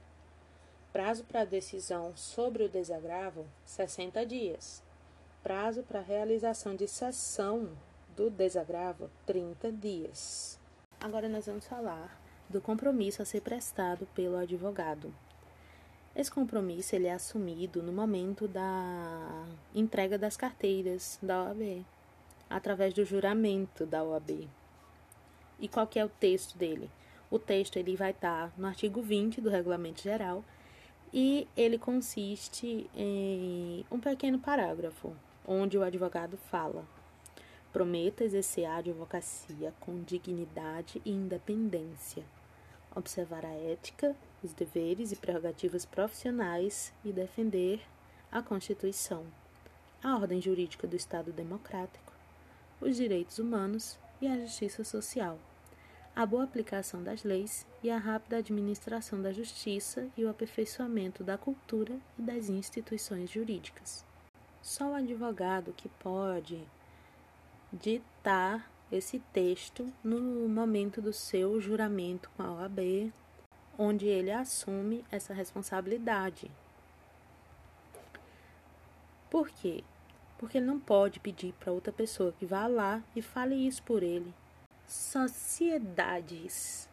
Prazo 0.93 1.25
para 1.25 1.43
decisão 1.43 2.15
sobre 2.15 2.63
o 2.63 2.69
desagravo 2.69 3.45
60 3.65 4.25
dias. 4.25 4.87
Prazo 5.41 5.83
para 5.83 6.01
realização 6.01 6.75
de 6.75 6.85
sessão 6.85 7.69
do 8.13 8.29
desagravo: 8.29 9.09
30 9.25 9.71
dias. 9.71 10.59
Agora 10.99 11.29
nós 11.29 11.45
vamos 11.45 11.65
falar 11.65 12.19
do 12.49 12.59
compromisso 12.59 13.21
a 13.21 13.25
ser 13.25 13.39
prestado 13.39 14.05
pelo 14.13 14.35
advogado. 14.35 15.15
Esse 16.13 16.29
compromisso 16.29 16.93
ele 16.93 17.07
é 17.07 17.13
assumido 17.13 17.81
no 17.81 17.93
momento 17.93 18.49
da 18.49 19.45
entrega 19.73 20.17
das 20.17 20.35
carteiras 20.35 21.17
da 21.21 21.45
OAB, 21.45 21.85
através 22.49 22.93
do 22.93 23.05
juramento 23.05 23.85
da 23.85 24.03
OAB. 24.03 24.45
E 25.57 25.69
qual 25.69 25.87
que 25.87 25.99
é 25.99 26.03
o 26.03 26.09
texto 26.09 26.57
dele? 26.57 26.91
O 27.31 27.39
texto 27.39 27.77
ele 27.77 27.95
vai 27.95 28.11
estar 28.11 28.51
no 28.57 28.67
artigo 28.67 29.01
20 29.01 29.39
do 29.39 29.49
Regulamento 29.49 30.01
Geral 30.01 30.43
e 31.13 31.47
ele 31.55 31.77
consiste 31.79 32.89
em 32.93 33.85
um 33.89 34.01
pequeno 34.01 34.37
parágrafo 34.37 35.15
onde 35.49 35.77
o 35.77 35.83
advogado 35.83 36.37
fala: 36.37 36.85
Prometa 37.73 38.23
exercer 38.23 38.65
a 38.65 38.77
advocacia 38.77 39.73
com 39.79 40.01
dignidade 40.03 41.01
e 41.03 41.11
independência, 41.11 42.23
observar 42.95 43.45
a 43.45 43.53
ética, 43.53 44.15
os 44.41 44.53
deveres 44.53 45.11
e 45.11 45.15
prerrogativas 45.15 45.83
profissionais 45.83 46.93
e 47.03 47.11
defender 47.11 47.81
a 48.31 48.41
Constituição, 48.41 49.25
a 50.03 50.15
ordem 50.15 50.39
jurídica 50.39 50.87
do 50.87 50.95
Estado 50.95 51.33
democrático 51.33 52.09
os 52.81 52.95
direitos 52.95 53.39
humanos 53.39 53.97
e 54.21 54.27
a 54.27 54.37
justiça 54.39 54.83
social, 54.83 55.37
a 56.15 56.25
boa 56.25 56.43
aplicação 56.43 57.03
das 57.03 57.23
leis 57.23 57.65
e 57.83 57.89
a 57.89 57.97
rápida 57.97 58.37
administração 58.37 59.21
da 59.21 59.33
justiça 59.33 60.07
e 60.17 60.23
o 60.23 60.29
aperfeiçoamento 60.29 61.23
da 61.23 61.37
cultura 61.37 61.97
e 62.17 62.21
das 62.21 62.49
instituições 62.49 63.29
jurídicas. 63.29 64.08
Só 64.61 64.91
o 64.91 64.95
advogado 64.95 65.73
que 65.73 65.87
pode 65.87 66.61
ditar 67.71 68.69
esse 68.91 69.19
texto 69.31 69.91
no 70.03 70.49
momento 70.49 71.01
do 71.01 71.13
seu 71.13 71.61
juramento 71.61 72.29
com 72.35 72.43
a 72.43 72.51
OAB, 72.51 73.13
onde 73.77 74.07
ele 74.07 74.31
assume 74.31 75.05
essa 75.11 75.33
responsabilidade. 75.33 76.51
Por 79.29 79.49
quê? 79.49 79.83
Porque 80.37 80.57
ele 80.57 80.65
não 80.65 80.79
pode 80.79 81.19
pedir 81.19 81.53
para 81.53 81.71
outra 81.71 81.93
pessoa 81.93 82.33
que 82.33 82.45
vá 82.45 82.67
lá 82.67 83.01
e 83.15 83.21
fale 83.21 83.55
isso 83.55 83.81
por 83.83 84.03
ele. 84.03 84.33
Sociedades. 84.87 86.89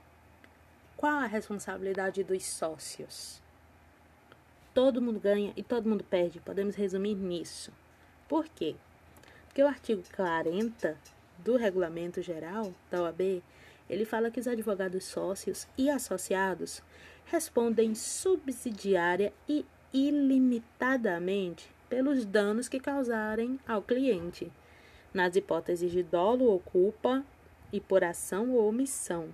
Qual 0.96 1.14
a 1.14 1.26
responsabilidade 1.26 2.22
dos 2.22 2.44
sócios? 2.44 3.42
Todo 4.76 5.00
mundo 5.00 5.18
ganha 5.18 5.54
e 5.56 5.62
todo 5.62 5.88
mundo 5.88 6.04
perde. 6.04 6.38
Podemos 6.38 6.74
resumir 6.74 7.14
nisso. 7.14 7.72
Por 8.28 8.46
quê? 8.46 8.76
Porque 9.46 9.62
o 9.62 9.66
artigo 9.66 10.02
40 10.14 10.98
do 11.38 11.56
Regulamento 11.56 12.20
Geral 12.20 12.74
da 12.90 13.00
OAB, 13.00 13.42
ele 13.88 14.04
fala 14.04 14.30
que 14.30 14.38
os 14.38 14.46
advogados 14.46 15.04
sócios 15.04 15.66
e 15.78 15.88
associados 15.88 16.82
respondem 17.24 17.94
subsidiária 17.94 19.32
e 19.48 19.64
ilimitadamente 19.94 21.70
pelos 21.88 22.26
danos 22.26 22.68
que 22.68 22.78
causarem 22.78 23.58
ao 23.66 23.80
cliente, 23.80 24.52
nas 25.14 25.36
hipóteses 25.36 25.90
de 25.90 26.02
dolo 26.02 26.44
ou 26.44 26.60
culpa 26.60 27.24
e 27.72 27.80
por 27.80 28.04
ação 28.04 28.50
ou 28.50 28.68
omissão, 28.68 29.30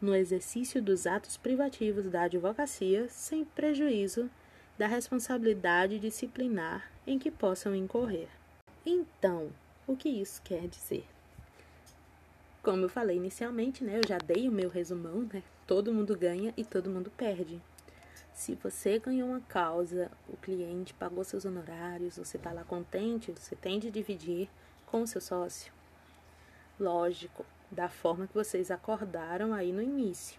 no 0.00 0.14
exercício 0.14 0.80
dos 0.80 1.06
atos 1.06 1.36
privativos 1.36 2.08
da 2.08 2.22
advocacia, 2.22 3.06
sem 3.10 3.44
prejuízo 3.44 4.30
da 4.78 4.86
responsabilidade 4.86 5.98
disciplinar 5.98 6.88
em 7.04 7.18
que 7.18 7.32
possam 7.32 7.74
incorrer. 7.74 8.28
Então, 8.86 9.50
o 9.88 9.96
que 9.96 10.08
isso 10.08 10.40
quer 10.42 10.68
dizer? 10.68 11.04
Como 12.62 12.84
eu 12.84 12.88
falei 12.88 13.16
inicialmente, 13.16 13.82
né, 13.82 13.98
eu 13.98 14.06
já 14.06 14.18
dei 14.18 14.48
o 14.48 14.52
meu 14.52 14.70
resumão, 14.70 15.28
né? 15.32 15.42
Todo 15.66 15.92
mundo 15.92 16.16
ganha 16.16 16.54
e 16.56 16.64
todo 16.64 16.88
mundo 16.88 17.10
perde. 17.16 17.60
Se 18.32 18.54
você 18.54 19.00
ganhou 19.00 19.30
uma 19.30 19.40
causa, 19.40 20.12
o 20.28 20.36
cliente 20.36 20.94
pagou 20.94 21.24
seus 21.24 21.44
honorários, 21.44 22.16
você 22.16 22.36
está 22.36 22.52
lá 22.52 22.62
contente, 22.62 23.32
você 23.32 23.56
tem 23.56 23.80
de 23.80 23.90
dividir 23.90 24.48
com 24.86 25.02
o 25.02 25.06
seu 25.08 25.20
sócio. 25.20 25.72
Lógico, 26.78 27.44
da 27.68 27.88
forma 27.88 28.28
que 28.28 28.34
vocês 28.34 28.70
acordaram 28.70 29.52
aí 29.52 29.72
no 29.72 29.82
início. 29.82 30.38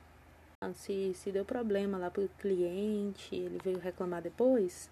Se, 0.73 1.13
se 1.13 1.31
deu 1.31 1.45
problema 1.45 1.97
lá 1.97 2.11
para 2.11 2.25
o 2.25 2.29
cliente, 2.37 3.33
ele 3.33 3.57
veio 3.63 3.79
reclamar 3.79 4.21
depois, 4.21 4.91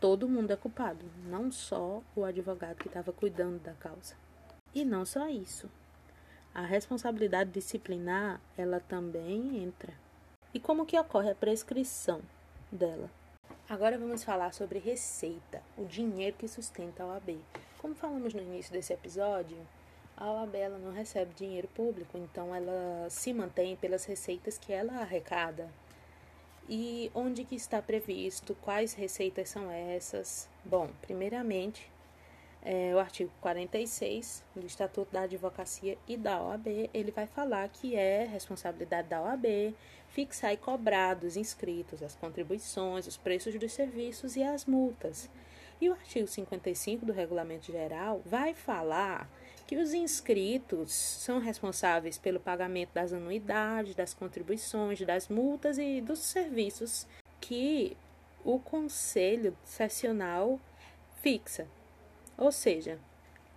todo 0.00 0.28
mundo 0.28 0.52
é 0.52 0.56
culpado, 0.56 1.04
não 1.24 1.50
só 1.50 2.00
o 2.14 2.24
advogado 2.24 2.76
que 2.76 2.86
estava 2.86 3.12
cuidando 3.12 3.58
da 3.58 3.72
causa. 3.72 4.14
E 4.72 4.84
não 4.84 5.04
só 5.04 5.28
isso. 5.28 5.68
A 6.54 6.62
responsabilidade 6.62 7.50
disciplinar, 7.50 8.40
ela 8.56 8.78
também 8.78 9.64
entra. 9.64 9.92
E 10.54 10.60
como 10.60 10.86
que 10.86 10.96
ocorre 10.96 11.32
a 11.32 11.34
prescrição 11.34 12.22
dela? 12.70 13.10
Agora 13.68 13.98
vamos 13.98 14.22
falar 14.22 14.54
sobre 14.54 14.78
receita, 14.78 15.60
o 15.76 15.84
dinheiro 15.84 16.36
que 16.38 16.46
sustenta 16.46 17.02
a 17.02 17.06
OAB. 17.06 17.36
Como 17.78 17.96
falamos 17.96 18.32
no 18.32 18.42
início 18.42 18.72
desse 18.72 18.92
episódio, 18.92 19.58
a 20.16 20.30
OAB 20.30 20.54
não 20.82 20.92
recebe 20.92 21.34
dinheiro 21.34 21.68
público, 21.68 22.16
então 22.16 22.54
ela 22.54 23.08
se 23.10 23.32
mantém 23.32 23.76
pelas 23.76 24.04
receitas 24.04 24.56
que 24.56 24.72
ela 24.72 25.00
arrecada. 25.00 25.68
E 26.68 27.10
onde 27.14 27.44
que 27.44 27.54
está 27.54 27.80
previsto? 27.82 28.56
Quais 28.62 28.94
receitas 28.94 29.48
são 29.48 29.70
essas? 29.70 30.48
Bom, 30.64 30.88
primeiramente, 31.02 31.90
é, 32.62 32.92
o 32.94 32.98
artigo 32.98 33.30
46 33.40 34.42
do 34.56 34.66
Estatuto 34.66 35.12
da 35.12 35.22
Advocacia 35.22 35.96
e 36.08 36.16
da 36.16 36.42
OAB, 36.42 36.90
ele 36.92 37.12
vai 37.12 37.26
falar 37.26 37.68
que 37.68 37.94
é 37.94 38.24
responsabilidade 38.24 39.08
da 39.08 39.22
OAB 39.22 39.74
fixar 40.08 40.52
e 40.52 40.56
cobrar 40.56 41.14
dos 41.14 41.36
inscritos 41.36 42.02
as 42.02 42.16
contribuições, 42.16 43.06
os 43.06 43.16
preços 43.16 43.54
dos 43.54 43.72
serviços 43.72 44.34
e 44.34 44.42
as 44.42 44.64
multas. 44.64 45.30
E 45.80 45.88
o 45.88 45.92
artigo 45.92 46.26
55 46.26 47.04
do 47.04 47.12
Regulamento 47.12 47.70
Geral 47.70 48.22
vai 48.24 48.54
falar 48.54 49.28
que 49.66 49.76
os 49.76 49.92
inscritos 49.92 50.92
são 50.92 51.40
responsáveis 51.40 52.16
pelo 52.16 52.38
pagamento 52.38 52.90
das 52.94 53.12
anuidades, 53.12 53.94
das 53.94 54.14
contribuições, 54.14 55.00
das 55.00 55.28
multas 55.28 55.76
e 55.78 56.00
dos 56.00 56.20
serviços 56.20 57.06
que 57.40 57.96
o 58.44 58.60
Conselho 58.60 59.56
Sessional 59.64 60.60
fixa. 61.20 61.66
Ou 62.38 62.52
seja, 62.52 62.98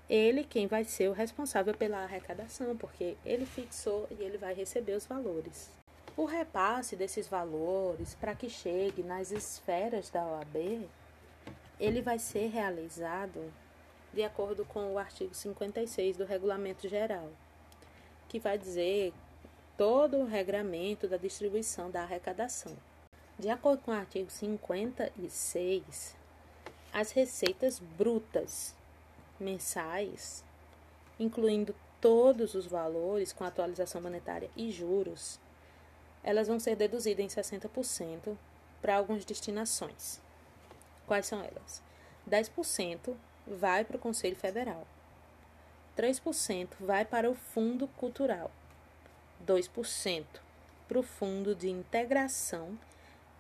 ele 0.10 0.44
quem 0.44 0.66
vai 0.66 0.84
ser 0.84 1.10
o 1.10 1.14
responsável 1.14 1.76
pela 1.76 2.04
arrecadação, 2.04 2.76
porque 2.76 3.16
ele 3.24 3.46
fixou 3.46 4.08
e 4.10 4.24
ele 4.24 4.38
vai 4.38 4.56
receber 4.56 4.94
os 4.94 5.06
valores. 5.06 5.70
O 6.18 6.26
repasse 6.26 6.96
desses 6.96 7.28
valores 7.28 8.16
para 8.16 8.34
que 8.34 8.50
chegue 8.50 9.04
nas 9.04 9.32
esferas 9.32 10.10
da 10.10 10.26
OAB, 10.26 10.90
ele 11.80 12.02
vai 12.02 12.18
ser 12.18 12.48
realizado 12.48 13.54
de 14.14 14.24
acordo 14.24 14.66
com 14.66 14.94
o 14.94 14.98
artigo 14.98 15.34
56 15.34 16.18
do 16.18 16.26
Regulamento 16.26 16.88
Geral, 16.88 17.30
que 18.28 18.40
vai 18.40 18.58
dizer 18.58 19.14
todo 19.78 20.18
o 20.18 20.26
regramento 20.26 21.08
da 21.08 21.18
distribuição 21.18 21.90
da 21.90 22.02
arrecadação. 22.02 22.76
De 23.38 23.50
acordo 23.50 23.82
com 23.84 23.92
o 23.92 23.96
artigo 23.96 24.30
56, 24.30 26.16
as 26.92 27.12
receitas 27.12 27.80
brutas 27.80 28.76
mensais, 29.40 30.44
incluindo 31.20 31.74
todos 32.02 32.56
os 32.56 32.66
valores 32.66 33.32
com 33.32 33.44
atualização 33.44 34.02
monetária 34.02 34.50
e 34.56 34.72
juros, 34.72 35.40
elas 36.24 36.48
vão 36.48 36.60
ser 36.60 36.76
deduzidas 36.76 37.24
em 37.24 37.42
60% 37.42 38.36
para 38.82 38.96
algumas 38.96 39.24
destinações. 39.24 40.20
Quais 41.08 41.26
são 41.26 41.42
elas? 41.42 41.82
10% 42.30 43.16
vai 43.50 43.84
para 43.84 43.98
o 43.98 44.00
Conselho 44.00 44.36
Federal, 44.36 44.86
3% 45.98 46.70
vai 46.80 47.04
para 47.04 47.30
o 47.30 47.36
Fundo 47.36 47.88
Cultural, 47.88 48.52
2% 49.46 50.26
para 50.88 51.00
o 51.00 51.04
Fundo 51.04 51.56
de 51.56 51.70
Integração 51.70 52.78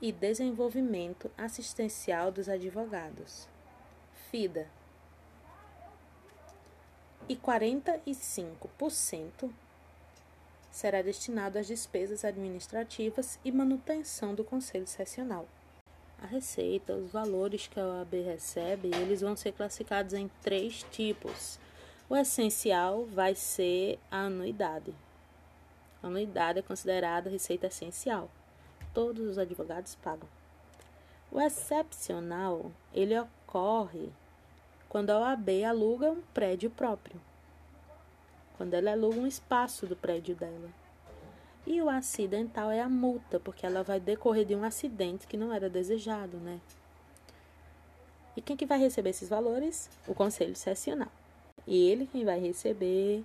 e 0.02 0.12
Desenvolvimento 0.12 1.32
Assistencial 1.38 2.32
dos 2.32 2.50
Advogados, 2.50 3.48
FIDA, 4.30 4.67
e 7.28 7.36
45% 7.36 9.52
será 10.72 11.02
destinado 11.02 11.60
às 11.60 11.67
despesas 11.67 12.26
administrativas 12.26 13.39
e 13.43 13.52
manutenção 13.52 14.34
do 14.34 14.43
Conselho 14.43 14.88
Sessional. 14.88 15.48
A 16.21 16.27
receita, 16.27 16.93
os 16.93 17.12
valores 17.12 17.67
que 17.67 17.79
a 17.79 17.86
OAB 17.86 18.13
recebe, 18.23 18.91
eles 18.93 19.21
vão 19.21 19.36
ser 19.36 19.53
classificados 19.53 20.13
em 20.13 20.29
três 20.41 20.86
tipos. 20.91 21.60
O 22.10 22.15
essencial 22.15 23.05
vai 23.05 23.36
ser 23.36 23.99
a 24.12 24.25
anuidade. 24.25 24.93
A 26.03 26.08
anuidade 26.08 26.60
é 26.60 26.62
considerada 26.62 27.29
receita 27.29 27.67
essencial 27.67 28.29
todos 28.93 29.25
os 29.27 29.38
advogados 29.38 29.95
pagam. 29.95 30.27
O 31.32 31.39
excepcional, 31.39 32.71
ele 32.93 33.17
ocorre 33.17 34.10
quando 34.88 35.12
a 35.12 35.19
OAB 35.19 35.63
aluga 35.63 36.12
um 36.12 36.21
prédio 36.34 36.69
próprio, 36.69 37.19
quando 38.58 38.73
ela 38.73 38.91
aluga 38.91 39.19
um 39.19 39.27
espaço 39.27 39.86
do 39.86 39.95
prédio 39.95 40.36
dela. 40.36 40.69
E 41.65 41.82
o 41.82 41.89
acidental 41.89 42.72
é 42.72 42.82
a 42.82 42.89
multa, 42.89 43.39
porque 43.39 43.65
ela 43.65 43.84
vai 43.84 44.00
decorrer 44.00 44.45
de 44.45 44.56
um 44.56 44.63
acidente 44.63 45.28
que 45.28 45.38
não 45.38 45.54
era 45.54 45.69
desejado, 45.69 46.38
né? 46.38 46.60
E 48.36 48.41
quem 48.41 48.56
que 48.56 48.65
vai 48.65 48.80
receber 48.80 49.10
esses 49.10 49.30
valores? 49.30 49.89
O 50.08 50.13
conselho 50.13 50.56
sessional. 50.56 51.12
E 51.67 51.89
ele 51.89 52.08
quem 52.08 52.26
vai 52.26 52.39
receber 52.39 53.24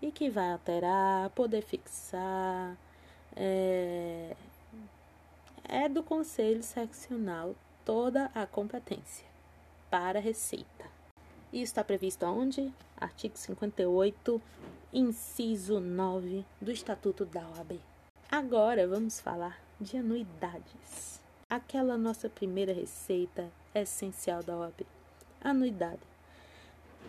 e 0.00 0.10
que 0.10 0.28
vai 0.28 0.52
alterar, 0.52 1.30
poder 1.30 1.62
fixar, 1.62 2.76
é, 3.34 4.34
é 5.68 5.88
do 5.88 6.02
Conselho 6.02 6.62
Seccional 6.62 7.54
toda 7.84 8.30
a 8.34 8.46
competência 8.46 9.26
para 9.90 10.18
Receita. 10.18 10.95
Isso 11.56 11.72
está 11.72 11.82
previsto 11.82 12.26
onde? 12.26 12.70
Artigo 12.98 13.38
58, 13.38 14.42
inciso 14.92 15.80
9 15.80 16.44
do 16.60 16.70
Estatuto 16.70 17.24
da 17.24 17.40
OAB. 17.48 17.80
Agora 18.30 18.86
vamos 18.86 19.20
falar 19.20 19.58
de 19.80 19.96
anuidades. 19.96 21.18
Aquela 21.48 21.96
nossa 21.96 22.28
primeira 22.28 22.74
receita 22.74 23.50
essencial 23.74 24.42
da 24.42 24.54
OAB. 24.54 24.82
Anuidade. 25.40 26.02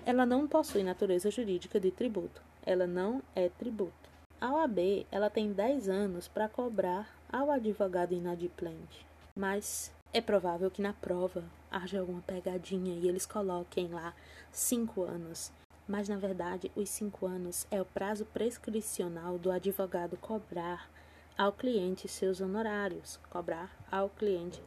ela 0.05 0.25
não 0.25 0.47
possui 0.47 0.81
natureza 0.81 1.29
jurídica 1.29 1.77
de 1.77 1.91
tributo. 1.91 2.41
Ela 2.65 2.87
não 2.87 3.21
é 3.35 3.49
tributo. 3.49 4.09
A 4.39 4.53
OAB, 4.53 5.05
ela 5.11 5.29
tem 5.29 5.51
10 5.51 5.89
anos 5.89 6.29
para 6.29 6.47
cobrar 6.47 7.13
ao 7.29 7.51
advogado 7.51 8.13
inadimplente, 8.13 9.05
mas 9.35 9.91
é 10.13 10.21
provável 10.21 10.71
que 10.71 10.81
na 10.81 10.93
prova 10.93 11.43
haja 11.69 11.99
alguma 11.99 12.21
pegadinha 12.21 12.95
e 12.95 13.09
eles 13.09 13.25
coloquem 13.25 13.89
lá 13.89 14.13
5 14.57 15.03
anos. 15.03 15.51
Mas 15.87 16.09
na 16.09 16.17
verdade, 16.17 16.71
os 16.75 16.89
5 16.89 17.27
anos 17.27 17.67
é 17.69 17.79
o 17.79 17.85
prazo 17.85 18.25
prescricional 18.25 19.37
do 19.37 19.51
advogado 19.51 20.17
cobrar 20.17 20.89
ao 21.37 21.53
cliente 21.53 22.07
seus 22.07 22.41
honorários, 22.41 23.19
cobrar 23.29 23.71
ao 23.91 24.09
cliente 24.09 24.59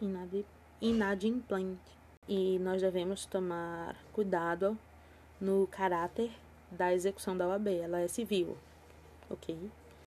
inadimplente. 0.81 1.99
E 2.29 2.61
nós 2.61 2.81
devemos 2.81 3.27
tomar 3.27 3.97
cuidado 4.13 4.79
no 5.41 5.67
caráter 5.67 6.31
da 6.71 6.95
execução 6.95 7.37
da 7.37 7.49
OAB, 7.49 7.67
ela 7.69 7.99
é 7.99 8.07
civil, 8.07 8.57
ok? 9.29 9.59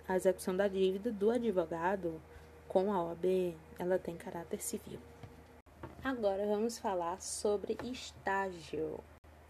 A 0.07 0.15
execução 0.15 0.55
da 0.55 0.69
dívida 0.69 1.11
do 1.11 1.31
advogado 1.31 2.21
com 2.69 2.93
a 2.93 3.03
OAB, 3.03 3.57
ela 3.79 3.99
tem 3.99 4.15
caráter 4.15 4.61
civil. 4.61 5.01
Agora 6.05 6.47
vamos 6.47 6.79
falar 6.79 7.19
sobre 7.23 7.79
estágio. 7.83 9.01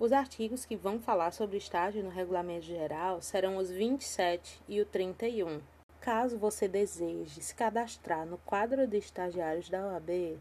Os 0.00 0.12
artigos 0.12 0.64
que 0.64 0.76
vão 0.76 0.98
falar 0.98 1.30
sobre 1.30 1.58
estágio 1.58 2.02
no 2.02 2.08
regulamento 2.08 2.64
geral 2.64 3.20
serão 3.20 3.58
os 3.58 3.70
27 3.70 4.62
e 4.66 4.80
o 4.80 4.86
31. 4.86 5.60
Caso 6.00 6.38
você 6.38 6.66
deseje 6.66 7.42
se 7.42 7.54
cadastrar 7.54 8.24
no 8.24 8.38
quadro 8.38 8.86
de 8.86 8.96
estagiários 8.96 9.68
da 9.68 9.86
OAB, 9.88 10.38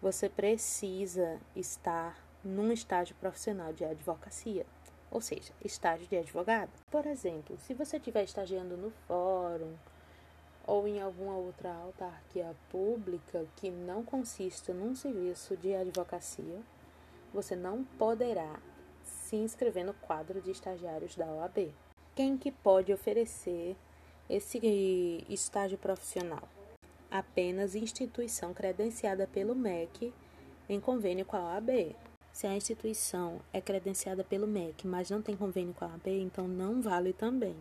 você 0.00 0.30
precisa 0.30 1.38
estar 1.54 2.16
num 2.42 2.72
estágio 2.72 3.14
profissional 3.16 3.70
de 3.74 3.84
advocacia 3.84 4.64
ou 5.10 5.20
seja, 5.20 5.52
estágio 5.62 6.06
de 6.06 6.16
advogado. 6.16 6.70
Por 6.90 7.04
exemplo, 7.04 7.58
se 7.58 7.74
você 7.74 7.98
estiver 7.98 8.24
estagiando 8.24 8.78
no 8.78 8.90
fórum 9.06 9.74
ou 10.66 10.88
em 10.88 11.02
alguma 11.02 11.36
outra 11.36 11.70
autarquia 11.70 12.56
pública 12.70 13.44
que 13.56 13.70
não 13.70 14.02
consista 14.02 14.72
num 14.72 14.94
serviço 14.94 15.54
de 15.58 15.74
advocacia, 15.74 16.62
você 17.34 17.54
não 17.54 17.84
poderá 17.84 18.58
se 19.32 19.36
inscrever 19.36 19.82
no 19.82 19.94
quadro 19.94 20.42
de 20.42 20.50
estagiários 20.50 21.16
da 21.16 21.24
OAB. 21.24 21.72
Quem 22.14 22.36
que 22.36 22.52
pode 22.52 22.92
oferecer 22.92 23.74
esse 24.28 25.24
estágio 25.26 25.78
profissional? 25.78 26.46
Apenas 27.10 27.74
instituição 27.74 28.52
credenciada 28.52 29.26
pelo 29.26 29.54
MEC 29.54 30.12
em 30.68 30.78
convênio 30.78 31.24
com 31.24 31.38
a 31.38 31.54
OAB. 31.54 31.96
Se 32.30 32.46
a 32.46 32.54
instituição 32.54 33.40
é 33.54 33.60
credenciada 33.62 34.22
pelo 34.22 34.46
MEC, 34.46 34.86
mas 34.86 35.08
não 35.08 35.22
tem 35.22 35.34
convênio 35.34 35.72
com 35.72 35.86
a 35.86 35.94
AB, 35.94 36.10
então 36.20 36.46
não 36.46 36.82
vale 36.82 37.14
também. 37.14 37.56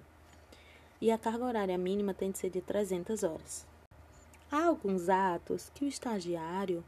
E 0.99 1.09
a 1.09 1.17
carga 1.17 1.45
horária 1.45 1.77
mínima 1.77 2.13
tem 2.13 2.31
de 2.31 2.37
ser 2.37 2.49
de 2.49 2.59
300 2.59 3.23
horas. 3.23 3.65
Há 4.51 4.65
alguns 4.65 5.07
atos 5.07 5.71
que 5.73 5.85
o 5.85 5.87
estagiário 5.87 6.83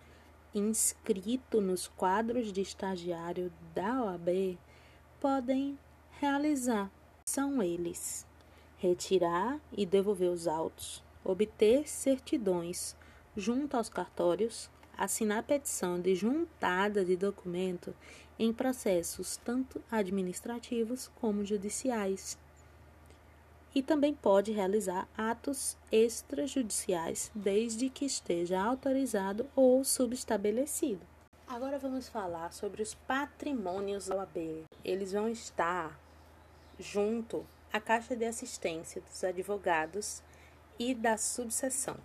inscrito 0.53 1.61
nos 1.61 1.87
quadros 1.87 2.51
de 2.51 2.59
estagiário 2.59 3.49
da 3.73 4.03
OAB 4.03 4.57
podem 5.23 5.79
realizar. 6.19 6.91
São 7.23 7.63
eles: 7.63 8.27
retirar 8.77 9.57
e 9.71 9.85
devolver 9.85 10.29
os 10.29 10.49
autos, 10.49 11.01
obter 11.23 11.87
certidões 11.87 12.93
junto 13.33 13.77
aos 13.77 13.87
cartórios, 13.87 14.69
assinar 14.97 15.43
petição 15.43 15.97
de 15.97 16.13
juntada 16.13 17.05
de 17.05 17.15
documento 17.15 17.95
em 18.37 18.51
processos 18.51 19.37
tanto 19.37 19.81
administrativos 19.89 21.09
como 21.15 21.45
judiciais. 21.45 22.37
E 23.73 23.81
também 23.81 24.13
pode 24.13 24.51
realizar 24.51 25.07
atos 25.17 25.77
extrajudiciais 25.89 27.31
desde 27.33 27.89
que 27.89 28.03
esteja 28.03 28.61
autorizado 28.61 29.47
ou 29.55 29.85
subestabelecido. 29.85 31.12
Agora 31.53 31.77
vamos 31.77 32.09
falar 32.09 32.51
sobre 32.51 32.81
os 32.81 32.95
patrimônios 32.95 34.07
da 34.07 34.15
OAB. 34.15 34.65
Eles 34.83 35.11
vão 35.11 35.29
estar 35.29 35.99
junto 36.79 37.45
à 37.71 37.79
Caixa 37.79 38.15
de 38.15 38.25
Assistência 38.25 38.99
dos 39.01 39.23
Advogados 39.23 40.23
e 40.79 40.95
da 40.95 41.15
Subseção 41.15 41.95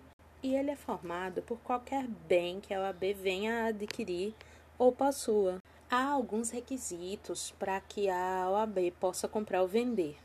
e 0.42 0.54
ele 0.54 0.70
é 0.70 0.76
formado 0.76 1.40
por 1.40 1.58
qualquer 1.60 2.06
bem 2.06 2.60
que 2.60 2.74
a 2.74 2.80
OAB 2.82 3.14
venha 3.14 3.62
a 3.64 3.66
adquirir 3.68 4.34
ou 4.76 4.92
possua. 4.92 5.62
Há 5.90 6.04
alguns 6.04 6.50
requisitos 6.50 7.50
para 7.52 7.80
que 7.80 8.10
a 8.10 8.50
OAB 8.50 8.90
possa 9.00 9.26
comprar 9.26 9.62
ou 9.62 9.66
vender. 9.66 10.18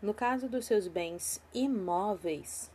No 0.00 0.14
caso 0.14 0.48
dos 0.48 0.64
seus 0.64 0.88
bens 0.88 1.38
imóveis, 1.52 2.70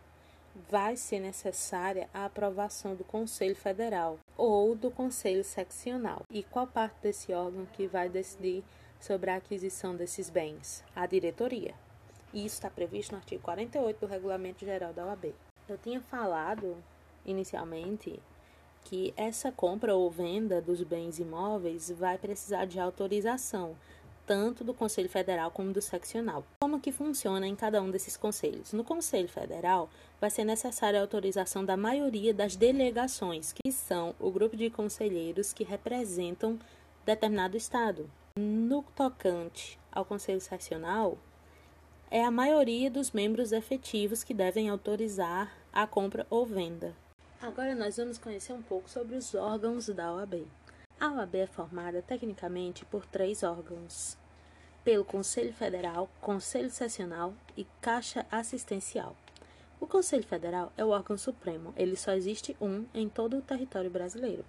vai 0.70 0.96
ser 0.98 1.20
necessária 1.20 2.10
a 2.14 2.26
aprovação 2.26 2.96
do 2.96 3.04
Conselho 3.04 3.56
Federal 3.56 4.20
ou 4.38 4.76
do 4.76 4.92
Conselho 4.92 5.44
Seccional. 5.44 6.24
E 6.30 6.44
qual 6.44 6.68
parte 6.68 6.96
desse 7.02 7.34
órgão 7.34 7.66
que 7.74 7.88
vai 7.88 8.10
decidir 8.10 8.64
sobre 9.00 9.30
a 9.32 9.38
aquisição 9.38 9.96
desses 9.96 10.30
bens? 10.30 10.84
A 10.96 11.06
diretoria. 11.06 11.74
Isso 12.34 12.56
está 12.56 12.70
previsto 12.70 13.12
no 13.12 13.18
artigo 13.18 13.42
48 13.42 14.00
do 14.00 14.08
Regulamento 14.08 14.66
Geral 14.66 14.94
da 14.94 15.06
OAB. 15.06 15.34
Eu 15.68 15.78
tinha 15.78 16.00
falado 16.02 16.78
inicialmente 17.26 18.20
que 18.84 19.14
essa 19.16 19.52
compra 19.52 19.96
ou 19.96 20.10
venda 20.10 20.62
dos 20.62 20.82
bens 20.84 21.20
imóveis 21.20 21.92
vai 21.92 22.18
precisar 22.18 22.66
de 22.66 22.80
autorização, 22.80 23.76
tanto 24.32 24.64
do 24.64 24.74
Conselho 24.74 25.10
Federal 25.10 25.52
como 25.52 25.74
do 25.74 25.82
seccional. 25.82 26.46
Como 26.62 26.80
que 26.80 26.90
funciona 26.90 27.46
em 27.46 27.54
cada 27.54 27.82
um 27.82 27.92
desses 27.92 28.16
conselhos? 28.16 28.72
No 28.72 28.82
Conselho 28.82 29.28
Federal, 29.28 29.90
vai 30.22 30.30
ser 30.30 30.46
necessária 30.46 30.98
a 30.98 31.04
autorização 31.04 31.66
da 31.66 31.76
maioria 31.76 32.34
das 32.34 32.56
delegações, 32.56 33.52
que 33.52 33.74
são 33.74 34.16
o 34.18 34.32
grupo 34.32 34.56
de 34.56 34.70
conselheiros 34.70 35.52
que 35.52 35.66
representam 35.66 36.58
determinado 37.06 37.58
estado. 37.58 38.10
No 38.38 38.84
tocante 38.96 39.78
ao 39.92 40.06
Conselho 40.06 40.40
Seccional, 40.40 41.18
é 42.10 42.24
a 42.24 42.32
maioria 42.32 42.90
dos 42.90 43.12
membros 43.12 43.52
efetivos 43.52 44.24
que 44.24 44.34
devem 44.34 44.70
autorizar 44.70 45.52
a 45.74 45.86
compra 45.86 46.26
ou 46.30 46.46
venda. 46.46 46.96
Agora 47.42 47.76
nós 47.76 47.98
vamos 47.98 48.18
conhecer 48.18 48.54
um 48.54 48.62
pouco 48.62 48.90
sobre 48.90 49.18
os 49.18 49.36
órgãos 49.36 49.88
da 49.88 50.14
OAB. 50.14 50.48
A 50.98 51.12
OAB 51.16 51.36
é 51.36 51.48
formada 51.48 52.02
tecnicamente 52.02 52.86
por 52.86 53.06
três 53.06 53.44
órgãos: 53.44 54.21
pelo 54.84 55.06
Conselho 55.06 55.54
Federal, 55.54 56.10
Conselho 56.20 56.70
Sessional 56.70 57.34
e 57.56 57.66
Caixa 57.82 58.26
Assistencial. 58.32 59.16
O 59.80 59.88
Conselho 59.88 60.24
Federal 60.24 60.72
é 60.78 60.86
o 60.86 60.90
órgão 60.90 61.18
supremo, 61.18 61.74
ele 61.76 61.96
só 61.96 62.12
existe 62.14 62.56
um 62.62 62.86
em 62.94 63.10
todo 63.10 63.38
o 63.38 63.42
território 63.42 63.90
brasileiro. 63.90 64.46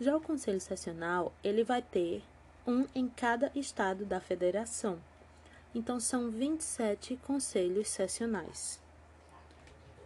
Já 0.00 0.16
o 0.16 0.20
Conselho 0.20 0.60
Sessional, 0.60 1.32
ele 1.42 1.64
vai 1.64 1.82
ter 1.82 2.22
um 2.66 2.86
em 2.94 3.08
cada 3.08 3.50
estado 3.54 4.04
da 4.04 4.20
federação. 4.20 4.98
Então 5.74 5.98
são 5.98 6.30
27 6.30 7.16
conselhos 7.26 7.88
sessionais. 7.88 8.80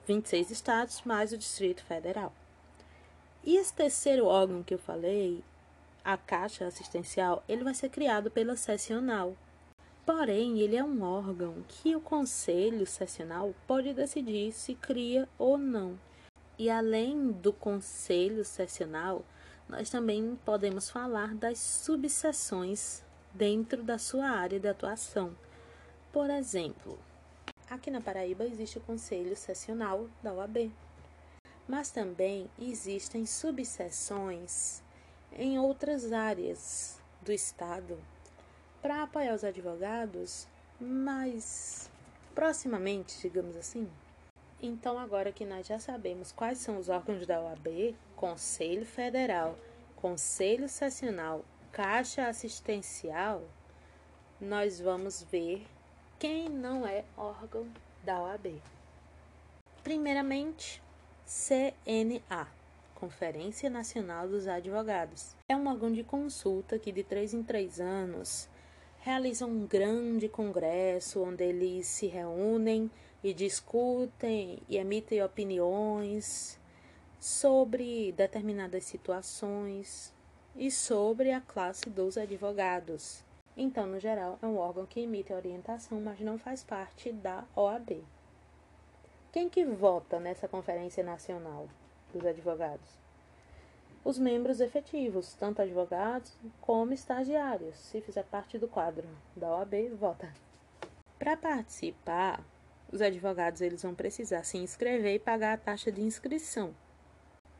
26 0.06 0.50
estados 0.50 1.02
mais 1.02 1.32
o 1.32 1.38
Distrito 1.38 1.84
Federal. 1.84 2.32
E 3.44 3.56
esse 3.56 3.72
terceiro 3.72 4.26
órgão 4.26 4.62
que 4.62 4.74
eu 4.74 4.78
falei, 4.78 5.42
a 6.04 6.16
Caixa 6.16 6.66
Assistencial, 6.66 7.42
ele 7.48 7.64
vai 7.64 7.74
ser 7.74 7.88
criado 7.88 8.30
pela 8.30 8.56
sessional. 8.56 9.36
Porém, 10.04 10.58
ele 10.58 10.76
é 10.76 10.84
um 10.84 11.02
órgão 11.02 11.64
que 11.68 11.94
o 11.94 12.00
Conselho 12.00 12.86
Sessional 12.86 13.54
pode 13.66 13.92
decidir 13.92 14.52
se 14.52 14.74
cria 14.74 15.28
ou 15.38 15.56
não. 15.56 15.98
E 16.58 16.68
além 16.68 17.30
do 17.30 17.52
Conselho 17.52 18.44
Sessional, 18.44 19.24
nós 19.68 19.88
também 19.90 20.38
podemos 20.44 20.90
falar 20.90 21.34
das 21.34 21.58
subseções 21.58 23.02
dentro 23.32 23.82
da 23.82 23.98
sua 23.98 24.26
área 24.26 24.58
de 24.58 24.68
atuação. 24.68 25.34
Por 26.12 26.28
exemplo, 26.28 26.98
Aqui 27.72 27.90
na 27.90 28.02
Paraíba 28.02 28.44
existe 28.44 28.76
o 28.76 28.82
Conselho 28.82 29.34
Sessional 29.34 30.06
da 30.22 30.30
OAB, 30.30 30.70
mas 31.66 31.90
também 31.90 32.50
existem 32.60 33.24
subseções 33.24 34.82
em 35.32 35.58
outras 35.58 36.12
áreas 36.12 37.00
do 37.22 37.32
Estado 37.32 37.98
para 38.82 39.04
apoiar 39.04 39.34
os 39.34 39.44
advogados 39.44 40.48
mais 40.80 41.88
proximamente, 42.34 43.20
digamos 43.22 43.56
assim. 43.56 43.88
Então, 44.60 44.98
agora 44.98 45.32
que 45.32 45.44
nós 45.44 45.66
já 45.66 45.78
sabemos 45.78 46.32
quais 46.32 46.58
são 46.58 46.76
os 46.78 46.88
órgãos 46.88 47.26
da 47.26 47.40
OAB, 47.40 47.96
Conselho 48.16 48.84
Federal, 48.84 49.56
Conselho 49.96 50.68
Sessional, 50.68 51.44
Caixa 51.70 52.26
Assistencial, 52.26 53.42
nós 54.40 54.80
vamos 54.80 55.22
ver 55.22 55.66
quem 56.18 56.48
não 56.48 56.86
é 56.86 57.04
órgão 57.16 57.66
da 58.04 58.20
OAB. 58.20 58.60
Primeiramente, 59.82 60.82
CNA, 61.24 62.46
Conferência 62.94 63.68
Nacional 63.68 64.28
dos 64.28 64.46
Advogados. 64.46 65.34
É 65.48 65.56
um 65.56 65.66
órgão 65.66 65.90
de 65.90 66.04
consulta 66.04 66.78
que 66.78 66.92
de 66.92 67.02
três 67.02 67.34
em 67.34 67.42
três 67.42 67.80
anos 67.80 68.48
realizam 69.02 69.50
um 69.50 69.66
grande 69.66 70.28
congresso 70.28 71.24
onde 71.24 71.42
eles 71.42 71.88
se 71.88 72.06
reúnem 72.06 72.88
e 73.22 73.34
discutem 73.34 74.60
e 74.68 74.76
emitem 74.76 75.22
opiniões 75.22 76.58
sobre 77.18 78.12
determinadas 78.12 78.84
situações 78.84 80.14
e 80.54 80.70
sobre 80.70 81.32
a 81.32 81.40
classe 81.40 81.90
dos 81.90 82.16
advogados. 82.16 83.24
Então, 83.56 83.86
no 83.88 83.98
geral, 83.98 84.38
é 84.40 84.46
um 84.46 84.56
órgão 84.56 84.86
que 84.86 85.00
emite 85.00 85.32
orientação, 85.32 86.00
mas 86.00 86.20
não 86.20 86.38
faz 86.38 86.62
parte 86.62 87.10
da 87.10 87.44
OAB. 87.56 88.04
Quem 89.32 89.48
que 89.48 89.64
vota 89.64 90.20
nessa 90.20 90.46
Conferência 90.46 91.02
Nacional 91.02 91.68
dos 92.12 92.24
Advogados? 92.24 93.01
Os 94.04 94.18
membros 94.18 94.60
efetivos, 94.60 95.34
tanto 95.34 95.62
advogados 95.62 96.36
como 96.60 96.92
estagiários. 96.92 97.76
Se 97.76 98.00
fizer 98.00 98.24
parte 98.24 98.58
do 98.58 98.66
quadro 98.66 99.08
da 99.36 99.48
OAB, 99.48 99.90
vota. 99.94 100.32
Para 101.18 101.36
participar, 101.36 102.44
os 102.92 103.00
advogados 103.00 103.60
eles 103.60 103.82
vão 103.82 103.94
precisar 103.94 104.42
se 104.42 104.58
inscrever 104.58 105.14
e 105.14 105.18
pagar 105.20 105.54
a 105.54 105.56
taxa 105.56 105.92
de 105.92 106.02
inscrição, 106.02 106.74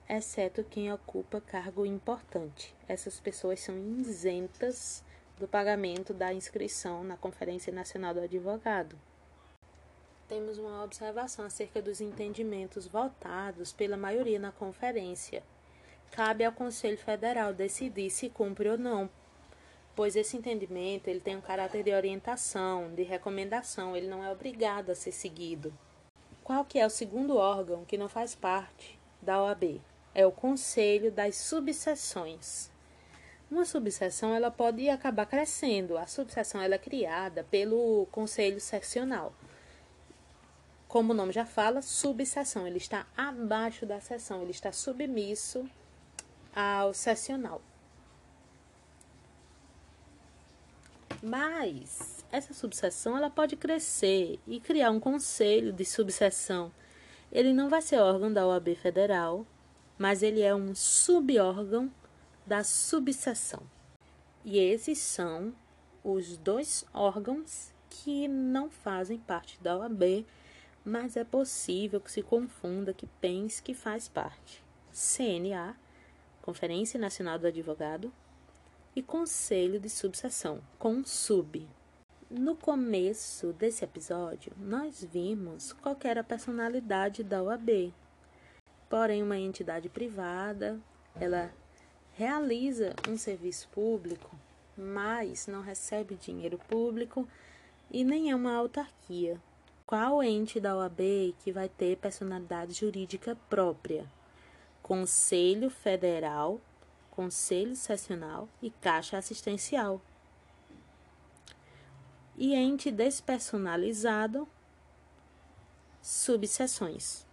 exceto 0.08 0.64
quem 0.64 0.92
ocupa 0.92 1.40
cargo 1.40 1.86
importante. 1.86 2.74
Essas 2.88 3.20
pessoas 3.20 3.60
são 3.60 3.78
isentas 3.78 5.04
do 5.38 5.46
pagamento 5.46 6.12
da 6.12 6.34
inscrição 6.34 7.04
na 7.04 7.16
Conferência 7.16 7.72
Nacional 7.72 8.14
do 8.14 8.20
Advogado. 8.20 8.98
Temos 10.28 10.58
uma 10.58 10.82
observação 10.82 11.44
acerca 11.44 11.80
dos 11.80 12.00
entendimentos 12.00 12.86
votados 12.86 13.72
pela 13.72 13.96
maioria 13.96 14.38
na 14.38 14.50
conferência. 14.50 15.42
Cabe 16.12 16.44
ao 16.44 16.52
Conselho 16.52 16.98
Federal 16.98 17.54
decidir 17.54 18.10
se 18.10 18.28
cumpre 18.28 18.68
ou 18.68 18.76
não, 18.76 19.08
pois 19.96 20.14
esse 20.14 20.36
entendimento 20.36 21.08
ele 21.08 21.20
tem 21.20 21.38
um 21.38 21.40
caráter 21.40 21.82
de 21.82 21.90
orientação, 21.90 22.94
de 22.94 23.02
recomendação, 23.02 23.96
ele 23.96 24.06
não 24.08 24.22
é 24.22 24.30
obrigado 24.30 24.90
a 24.90 24.94
ser 24.94 25.10
seguido. 25.10 25.72
Qual 26.44 26.66
que 26.66 26.78
é 26.78 26.84
o 26.84 26.90
segundo 26.90 27.38
órgão 27.38 27.86
que 27.86 27.96
não 27.96 28.10
faz 28.10 28.34
parte 28.34 29.00
da 29.22 29.42
OAB? 29.42 29.80
É 30.14 30.26
o 30.26 30.30
Conselho 30.30 31.10
das 31.10 31.36
Subseções. 31.36 32.70
Uma 33.50 33.64
subseção 33.64 34.34
ela 34.34 34.50
pode 34.50 34.90
acabar 34.90 35.24
crescendo. 35.24 35.96
A 35.96 36.06
subseção 36.06 36.60
ela 36.60 36.74
é 36.74 36.78
criada 36.78 37.42
pelo 37.50 38.06
conselho 38.10 38.60
seccional. 38.60 39.32
Como 40.86 41.12
o 41.12 41.16
nome 41.16 41.32
já 41.32 41.46
fala, 41.46 41.80
subseção, 41.80 42.66
ele 42.66 42.76
está 42.76 43.06
abaixo 43.16 43.86
da 43.86 43.98
seção, 43.98 44.42
ele 44.42 44.50
está 44.50 44.72
submisso 44.72 45.66
ao 46.54 46.92
seccional. 46.92 47.62
Mas 51.22 52.24
essa 52.32 52.52
subseção 52.52 53.16
ela 53.16 53.30
pode 53.30 53.56
crescer 53.56 54.40
e 54.46 54.58
criar 54.58 54.90
um 54.90 54.98
conselho 54.98 55.72
de 55.72 55.84
subseção. 55.84 56.72
Ele 57.30 57.52
não 57.52 57.68
vai 57.68 57.80
ser 57.80 57.98
órgão 57.98 58.32
da 58.32 58.46
OAB 58.46 58.74
federal, 58.74 59.46
mas 59.98 60.22
ele 60.22 60.42
é 60.42 60.54
um 60.54 60.74
subórgão 60.74 61.90
da 62.46 62.64
subseção. 62.64 63.62
E 64.44 64.58
esses 64.58 64.98
são 64.98 65.54
os 66.02 66.36
dois 66.36 66.84
órgãos 66.92 67.72
que 67.88 68.26
não 68.26 68.68
fazem 68.68 69.18
parte 69.18 69.62
da 69.62 69.76
OAB, 69.76 70.26
mas 70.84 71.16
é 71.16 71.22
possível 71.22 72.00
que 72.00 72.10
se 72.10 72.22
confunda, 72.22 72.92
que 72.92 73.06
pense 73.20 73.62
que 73.62 73.74
faz 73.74 74.08
parte. 74.08 74.64
CNA, 74.92 75.76
Conferência 76.42 76.98
Nacional 76.98 77.38
do 77.38 77.46
Advogado, 77.46 78.12
e 78.94 79.02
Conselho 79.02 79.80
de 79.80 79.88
Subseção, 79.88 80.60
CONSUB. 80.78 81.66
No 82.28 82.56
começo 82.56 83.52
desse 83.52 83.84
episódio, 83.84 84.52
nós 84.58 85.04
vimos 85.04 85.72
qual 85.72 85.96
era 86.02 86.20
a 86.20 86.24
personalidade 86.24 87.22
da 87.22 87.42
OAB. 87.42 87.94
Porém, 88.90 89.22
uma 89.22 89.38
entidade 89.38 89.88
privada, 89.88 90.78
ela 91.14 91.50
realiza 92.14 92.92
um 93.08 93.16
serviço 93.16 93.68
público, 93.68 94.36
mas 94.76 95.46
não 95.46 95.62
recebe 95.62 96.16
dinheiro 96.16 96.58
público 96.68 97.26
e 97.90 98.04
nem 98.04 98.30
é 98.30 98.34
uma 98.34 98.54
autarquia. 98.54 99.40
Qual 99.86 100.22
ente 100.22 100.58
da 100.58 100.76
OAB 100.76 101.34
que 101.38 101.52
vai 101.52 101.68
ter 101.68 101.96
personalidade 101.98 102.72
jurídica 102.72 103.36
própria? 103.48 104.06
Conselho 104.94 105.70
Federal, 105.70 106.60
Conselho 107.10 107.74
Sessional 107.74 108.46
e 108.60 108.68
Caixa 108.70 109.16
Assistencial. 109.16 110.02
E 112.36 112.54
ente 112.54 112.90
despersonalizado, 112.90 114.46
subseções. 116.02 117.24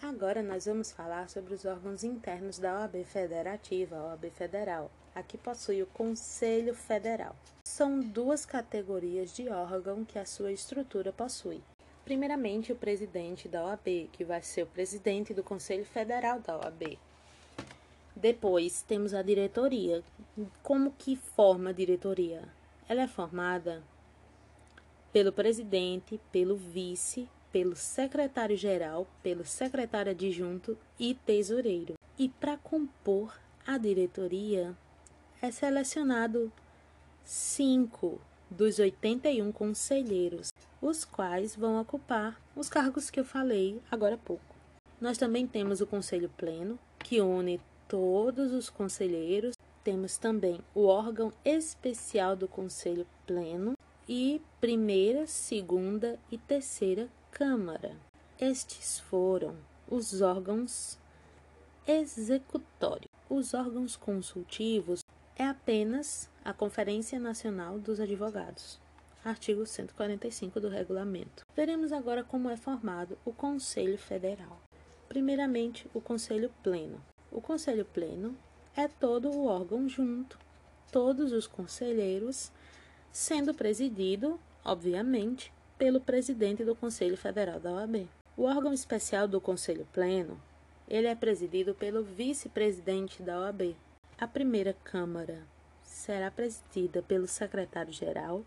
Agora 0.00 0.44
nós 0.44 0.66
vamos 0.66 0.92
falar 0.92 1.28
sobre 1.28 1.54
os 1.54 1.64
órgãos 1.64 2.04
internos 2.04 2.56
da 2.56 2.82
OAB 2.82 3.02
Federativa, 3.02 3.96
OAB 3.96 4.30
Federal. 4.30 4.88
Aqui 5.12 5.36
possui 5.36 5.82
o 5.82 5.88
Conselho 5.88 6.72
Federal. 6.72 7.34
São 7.64 7.98
duas 7.98 8.46
categorias 8.46 9.34
de 9.34 9.48
órgão 9.48 10.04
que 10.04 10.20
a 10.20 10.24
sua 10.24 10.52
estrutura 10.52 11.12
possui. 11.12 11.60
Primeiramente, 12.04 12.72
o 12.72 12.76
presidente 12.76 13.48
da 13.48 13.64
OAB, 13.64 14.08
que 14.12 14.24
vai 14.24 14.40
ser 14.40 14.62
o 14.62 14.66
presidente 14.68 15.34
do 15.34 15.42
Conselho 15.42 15.84
Federal 15.84 16.38
da 16.38 16.56
OAB. 16.56 16.96
Depois, 18.20 18.82
temos 18.82 19.14
a 19.14 19.22
diretoria. 19.22 20.02
Como 20.60 20.92
que 20.98 21.14
forma 21.14 21.70
a 21.70 21.72
diretoria? 21.72 22.42
Ela 22.88 23.02
é 23.02 23.06
formada 23.06 23.80
pelo 25.12 25.30
presidente, 25.30 26.20
pelo 26.32 26.56
vice, 26.56 27.28
pelo 27.52 27.76
secretário-geral, 27.76 29.06
pelo 29.22 29.44
secretário 29.44 30.10
adjunto 30.10 30.76
e 30.98 31.14
tesoureiro. 31.14 31.94
E 32.18 32.28
para 32.28 32.56
compor 32.56 33.38
a 33.64 33.78
diretoria, 33.78 34.76
é 35.40 35.52
selecionado 35.52 36.50
cinco 37.24 38.20
dos 38.50 38.80
81 38.80 39.52
conselheiros, 39.52 40.48
os 40.82 41.04
quais 41.04 41.54
vão 41.54 41.80
ocupar 41.80 42.40
os 42.56 42.68
cargos 42.68 43.10
que 43.10 43.20
eu 43.20 43.24
falei 43.24 43.80
agora 43.88 44.16
há 44.16 44.18
pouco. 44.18 44.56
Nós 45.00 45.16
também 45.16 45.46
temos 45.46 45.80
o 45.80 45.86
Conselho 45.86 46.28
Pleno, 46.36 46.76
que 46.98 47.20
une 47.20 47.60
todos 47.88 48.52
os 48.52 48.70
conselheiros. 48.70 49.56
Temos 49.82 50.18
também 50.18 50.60
o 50.74 50.84
órgão 50.84 51.32
especial 51.44 52.36
do 52.36 52.46
Conselho 52.46 53.06
Pleno 53.26 53.72
e 54.08 54.40
primeira, 54.60 55.26
segunda 55.26 56.18
e 56.30 56.38
terceira 56.38 57.08
Câmara. 57.30 57.96
Estes 58.38 58.98
foram 58.98 59.56
os 59.88 60.20
órgãos 60.20 60.98
executórios. 61.86 63.10
Os 63.28 63.54
órgãos 63.54 63.96
consultivos 63.96 65.02
é 65.36 65.44
apenas 65.44 66.30
a 66.44 66.52
Conferência 66.52 67.18
Nacional 67.18 67.78
dos 67.78 68.00
Advogados, 68.00 68.80
artigo 69.24 69.64
145 69.66 70.60
do 70.60 70.68
regulamento. 70.68 71.44
Veremos 71.54 71.92
agora 71.92 72.24
como 72.24 72.50
é 72.50 72.56
formado 72.56 73.18
o 73.24 73.32
Conselho 73.32 73.98
Federal. 73.98 74.60
Primeiramente, 75.08 75.88
o 75.94 76.00
Conselho 76.00 76.50
Pleno. 76.62 77.00
O 77.30 77.42
Conselho 77.42 77.84
Pleno 77.84 78.34
é 78.74 78.88
todo 78.88 79.30
o 79.30 79.46
órgão 79.46 79.86
junto, 79.86 80.38
todos 80.90 81.30
os 81.30 81.46
conselheiros, 81.46 82.50
sendo 83.12 83.52
presidido, 83.52 84.40
obviamente, 84.64 85.52
pelo 85.76 86.00
presidente 86.00 86.64
do 86.64 86.74
Conselho 86.74 87.16
Federal 87.16 87.60
da 87.60 87.72
OAB. 87.72 88.08
O 88.34 88.44
órgão 88.44 88.72
especial 88.72 89.28
do 89.28 89.40
Conselho 89.40 89.86
Pleno, 89.92 90.40
ele 90.88 91.06
é 91.06 91.14
presidido 91.14 91.74
pelo 91.74 92.02
vice-presidente 92.02 93.22
da 93.22 93.40
OAB. 93.40 93.76
A 94.18 94.26
primeira 94.26 94.74
Câmara 94.82 95.42
será 95.82 96.30
presidida 96.30 97.02
pelo 97.02 97.26
secretário-geral, 97.26 98.42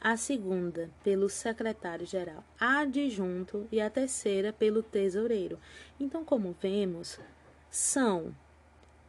a 0.00 0.16
segunda 0.16 0.90
pelo 1.02 1.28
secretário-geral 1.28 2.44
adjunto 2.60 3.66
e 3.72 3.80
a 3.80 3.88
terceira 3.88 4.52
pelo 4.52 4.82
tesoureiro. 4.82 5.58
Então, 5.98 6.24
como 6.24 6.54
vemos, 6.60 7.18
são 7.70 8.34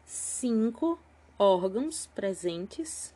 cinco 0.06 1.00
órgãos 1.38 2.08
presentes 2.08 3.14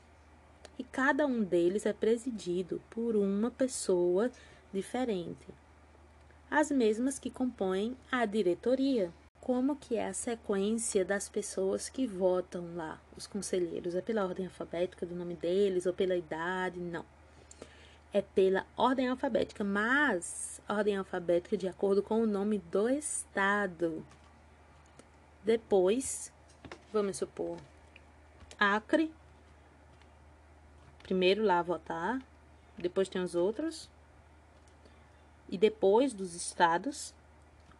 e 0.77 0.83
cada 0.83 1.25
um 1.25 1.43
deles 1.43 1.85
é 1.85 1.93
presidido 1.93 2.81
por 2.89 3.15
uma 3.15 3.51
pessoa 3.51 4.31
diferente. 4.71 5.47
As 6.49 6.71
mesmas 6.71 7.19
que 7.19 7.29
compõem 7.29 7.97
a 8.11 8.25
diretoria. 8.25 9.11
Como 9.41 9.75
que 9.75 9.97
é 9.97 10.07
a 10.07 10.13
sequência 10.13 11.03
das 11.03 11.27
pessoas 11.27 11.89
que 11.89 12.07
votam 12.07 12.75
lá, 12.75 13.01
os 13.17 13.27
conselheiros? 13.27 13.93
É 13.93 14.01
pela 14.01 14.23
ordem 14.23 14.45
alfabética 14.45 15.05
do 15.05 15.15
nome 15.15 15.35
deles 15.35 15.85
ou 15.85 15.93
pela 15.93 16.15
idade? 16.15 16.79
Não. 16.79 17.03
É 18.13 18.21
pela 18.21 18.65
ordem 18.77 19.09
alfabética, 19.09 19.63
mas 19.63 20.61
ordem 20.69 20.95
alfabética 20.95 21.57
de 21.57 21.67
acordo 21.67 22.01
com 22.01 22.21
o 22.21 22.27
nome 22.27 22.59
do 22.59 22.87
estado. 22.87 24.05
Depois, 25.43 26.31
vamos 26.93 27.17
supor, 27.17 27.57
Acre, 28.57 29.11
primeiro 31.01 31.43
lá 31.43 31.61
votar, 31.61 32.21
depois 32.77 33.09
tem 33.09 33.21
os 33.21 33.35
outros, 33.35 33.89
e 35.49 35.57
depois 35.57 36.13
dos 36.13 36.33
estados, 36.33 37.13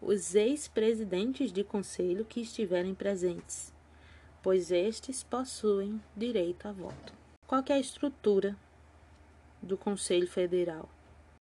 os 0.02 0.36
ex-presidentes 0.36 1.54
de 1.54 1.64
conselho 1.64 2.26
que 2.26 2.42
estiverem 2.42 2.94
presentes, 2.94 3.72
pois 4.42 4.70
estes 4.70 5.24
possuem 5.24 6.02
direito 6.18 6.68
a 6.68 6.74
voto. 6.74 7.14
Qual 7.48 7.64
é 7.70 7.74
a 7.74 7.80
estrutura 7.80 8.58
do 9.62 9.78
Conselho 9.78 10.28
Federal? 10.28 10.90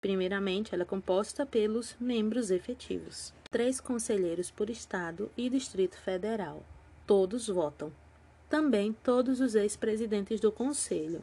Primeiramente, 0.00 0.72
ela 0.72 0.84
é 0.84 0.86
composta 0.86 1.44
pelos 1.44 1.96
membros 1.98 2.52
efetivos, 2.52 3.34
três 3.52 3.80
conselheiros 3.80 4.50
por 4.50 4.70
estado 4.70 5.30
e 5.36 5.50
Distrito 5.50 5.96
Federal. 5.98 6.64
Todos 7.06 7.48
votam. 7.48 7.92
Também 8.48 8.92
todos 8.92 9.40
os 9.40 9.54
ex-presidentes 9.54 10.40
do 10.40 10.50
conselho. 10.50 11.22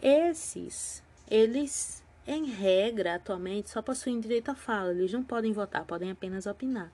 Esses, 0.00 1.02
eles 1.28 2.04
em 2.26 2.44
regra, 2.44 3.14
atualmente, 3.14 3.70
só 3.70 3.80
possuem 3.80 4.20
direito 4.20 4.50
à 4.50 4.54
fala, 4.54 4.90
eles 4.90 5.10
não 5.10 5.24
podem 5.24 5.50
votar, 5.50 5.86
podem 5.86 6.10
apenas 6.10 6.44
opinar. 6.44 6.92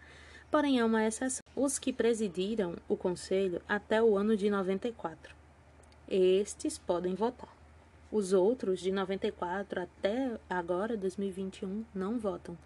Porém, 0.49 0.79
é 0.79 0.85
uma 0.85 1.05
exceção. 1.05 1.43
Os 1.57 1.77
que 1.77 1.93
presidiram 1.93 2.77
o 2.89 2.97
Conselho 2.97 3.61
até 3.69 4.01
o 4.01 4.17
ano 4.17 4.37
de 4.37 4.49
94. 4.49 5.35
Estes 6.09 6.79
podem 6.79 7.17
votar. 7.17 7.53
Os 8.13 8.33
outros, 8.33 8.79
de 8.79 8.93
94 8.93 9.83
até 9.83 10.39
agora, 10.49 10.97
2021, 10.97 11.85
não 11.93 12.17
votam. 12.21 12.57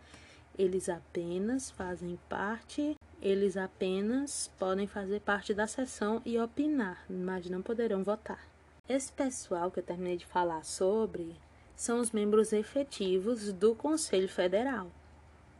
Eles 0.59 0.89
apenas 0.89 1.71
fazem 1.71 2.19
parte, 2.29 2.97
eles 3.23 3.57
apenas 3.57 4.51
podem 4.59 4.89
fazer 4.89 5.21
parte 5.21 5.55
da 5.55 5.69
sessão 5.69 6.21
e 6.27 6.37
opinar, 6.37 7.05
mas 7.09 7.49
não 7.49 7.63
poderão 7.63 8.03
votar. 8.03 8.45
Esse 8.89 9.13
pessoal 9.13 9.71
que 9.71 9.79
eu 9.79 9.85
terminei 9.85 10.17
de 10.17 10.27
falar 10.27 10.65
sobre 10.65 11.37
são 11.77 12.01
os 12.01 12.11
membros 12.11 12.53
efetivos 12.53 13.53
do 13.53 13.73
Conselho 13.77 14.29
Federal. 14.29 14.91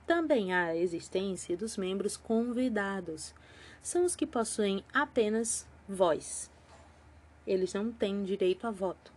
Também 0.05 0.53
há 0.53 0.65
a 0.65 0.77
existência 0.77 1.57
dos 1.57 1.77
membros 1.77 2.17
convidados. 2.17 3.33
São 3.81 4.05
os 4.05 4.17
que 4.17 4.27
possuem 4.27 4.83
apenas 4.93 5.65
voz. 5.89 6.51
Eles 7.47 7.73
não 7.73 7.93
têm 7.93 8.25
direito 8.25 8.67
a 8.67 8.73
voto. 8.73 9.13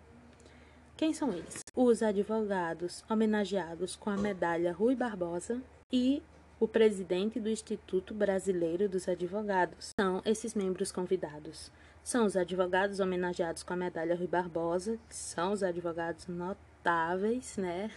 Quem 1.01 1.15
são 1.15 1.33
eles? 1.33 1.63
Os 1.75 2.03
advogados 2.03 3.03
homenageados 3.09 3.95
com 3.95 4.11
a 4.11 4.15
medalha 4.15 4.71
Rui 4.71 4.95
Barbosa 4.95 5.59
e 5.91 6.21
o 6.59 6.67
presidente 6.67 7.39
do 7.39 7.49
Instituto 7.49 8.13
Brasileiro 8.13 8.87
dos 8.87 9.09
Advogados. 9.09 9.93
São 9.99 10.21
esses 10.23 10.53
membros 10.53 10.91
convidados. 10.91 11.71
São 12.03 12.23
os 12.23 12.37
advogados 12.37 12.99
homenageados 12.99 13.63
com 13.63 13.73
a 13.73 13.77
medalha 13.77 14.15
Rui 14.15 14.27
Barbosa, 14.27 14.99
que 15.09 15.15
são 15.15 15.53
os 15.53 15.63
advogados 15.63 16.27
notáveis 16.27 17.57
né? 17.57 17.89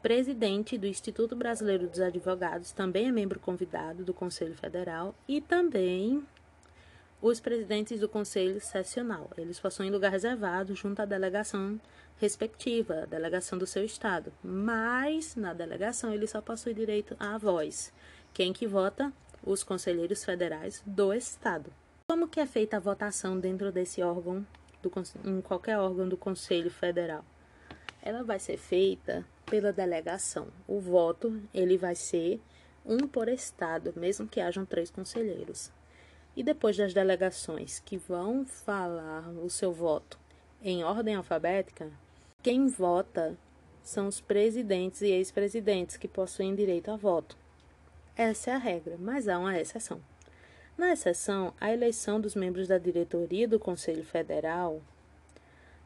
Presidente 0.00 0.78
do 0.78 0.86
Instituto 0.86 1.36
Brasileiro 1.36 1.88
dos 1.88 2.00
Advogados, 2.00 2.72
também 2.72 3.08
é 3.08 3.12
membro 3.12 3.38
convidado 3.38 4.02
do 4.02 4.14
Conselho 4.14 4.56
Federal 4.56 5.14
e 5.28 5.42
também 5.42 6.26
os 7.20 7.38
presidentes 7.38 8.00
do 8.00 8.08
Conselho 8.08 8.60
Sessional. 8.60 9.28
Eles 9.36 9.60
possuem 9.60 9.90
lugar 9.90 10.10
reservado 10.10 10.74
junto 10.74 11.02
à 11.02 11.04
delegação 11.04 11.78
respectiva, 12.20 13.06
delegação 13.06 13.58
do 13.58 13.66
seu 13.66 13.84
estado. 13.84 14.32
Mas 14.42 15.34
na 15.34 15.52
delegação 15.52 16.12
ele 16.12 16.26
só 16.26 16.40
possui 16.40 16.74
direito 16.74 17.16
à 17.18 17.36
voz. 17.36 17.92
Quem 18.32 18.52
que 18.52 18.66
vota? 18.66 19.12
Os 19.44 19.64
conselheiros 19.64 20.24
federais 20.24 20.82
do 20.86 21.12
estado. 21.12 21.72
Como 22.06 22.28
que 22.28 22.38
é 22.38 22.46
feita 22.46 22.76
a 22.76 22.80
votação 22.80 23.40
dentro 23.40 23.72
desse 23.72 24.02
órgão, 24.02 24.46
do, 24.82 24.92
em 25.24 25.40
qualquer 25.40 25.78
órgão 25.78 26.08
do 26.08 26.16
Conselho 26.16 26.70
Federal? 26.70 27.24
ela 28.02 28.22
vai 28.22 28.38
ser 28.38 28.56
feita 28.56 29.24
pela 29.46 29.72
delegação. 29.72 30.48
O 30.66 30.80
voto 30.80 31.40
ele 31.52 31.76
vai 31.76 31.94
ser 31.94 32.40
um 32.84 33.06
por 33.06 33.28
estado, 33.28 33.92
mesmo 33.96 34.26
que 34.26 34.40
hajam 34.40 34.64
três 34.64 34.90
conselheiros. 34.90 35.70
E 36.34 36.42
depois 36.42 36.76
das 36.76 36.94
delegações 36.94 37.80
que 37.80 37.96
vão 37.96 38.46
falar 38.46 39.28
o 39.28 39.50
seu 39.50 39.72
voto 39.72 40.18
em 40.62 40.84
ordem 40.84 41.14
alfabética, 41.14 41.90
quem 42.42 42.68
vota 42.68 43.36
são 43.82 44.08
os 44.08 44.20
presidentes 44.20 45.02
e 45.02 45.08
ex-presidentes 45.08 45.96
que 45.96 46.08
possuem 46.08 46.54
direito 46.54 46.90
a 46.90 46.96
voto. 46.96 47.36
Essa 48.16 48.50
é 48.50 48.54
a 48.54 48.58
regra, 48.58 48.96
mas 48.98 49.28
há 49.28 49.38
uma 49.38 49.58
exceção. 49.58 50.00
Na 50.76 50.92
exceção, 50.92 51.52
a 51.60 51.72
eleição 51.72 52.20
dos 52.20 52.34
membros 52.34 52.66
da 52.66 52.78
diretoria 52.78 53.46
do 53.46 53.58
Conselho 53.58 54.04
Federal 54.04 54.80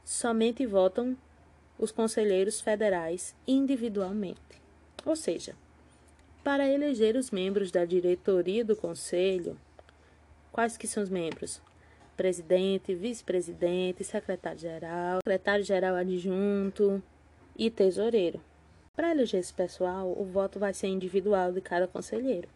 somente 0.05 0.65
votam 0.65 1.17
os 1.79 1.91
conselheiros 1.91 2.61
federais 2.61 3.35
individualmente. 3.47 4.63
Ou 5.05 5.17
seja, 5.17 5.57
para 6.45 6.69
eleger 6.69 7.17
os 7.17 7.31
membros 7.31 7.73
da 7.73 7.85
diretoria 7.85 8.65
do 8.65 8.77
conselho, 8.77 9.59
quais 10.53 10.77
que 10.77 10.87
são 10.87 11.03
os 11.03 11.11
membros? 11.11 11.61
Presidente, 12.17 12.95
vice-presidente, 12.95 14.05
secretário-geral, 14.05 15.19
secretário-geral 15.19 15.95
adjunto 15.97 17.03
e 17.57 17.71
tesoureiro. 17.71 18.41
Para 18.95 19.11
eleger 19.11 19.41
esse 19.41 19.53
pessoal, 19.53 20.15
o 20.17 20.25
voto 20.25 20.59
vai 20.59 20.73
ser 20.73 20.87
individual 20.87 21.53
de 21.53 21.61
cada 21.61 21.89
conselheiro. 21.89 22.49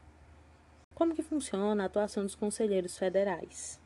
Como 0.95 1.15
que 1.15 1.23
funciona 1.23 1.83
a 1.83 1.87
atuação 1.87 2.23
dos 2.25 2.35
conselheiros 2.35 2.97
federais? 2.97 3.81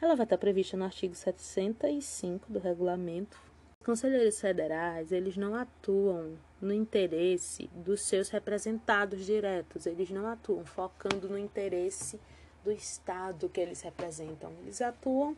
Ela 0.00 0.14
vai 0.14 0.24
estar 0.24 0.38
prevista 0.38 0.76
no 0.76 0.84
artigo 0.84 1.14
705 1.14 2.52
do 2.52 2.58
regulamento 2.58 3.40
conselheiros 3.84 4.40
federais, 4.40 5.12
eles 5.12 5.36
não 5.36 5.54
atuam 5.54 6.38
no 6.60 6.72
interesse 6.72 7.68
dos 7.74 8.00
seus 8.00 8.30
representados 8.30 9.24
diretos, 9.24 9.86
eles 9.86 10.10
não 10.10 10.26
atuam 10.26 10.64
focando 10.64 11.28
no 11.28 11.38
interesse 11.38 12.18
do 12.64 12.72
estado 12.72 13.48
que 13.48 13.60
eles 13.60 13.82
representam. 13.82 14.50
Eles 14.62 14.80
atuam 14.80 15.36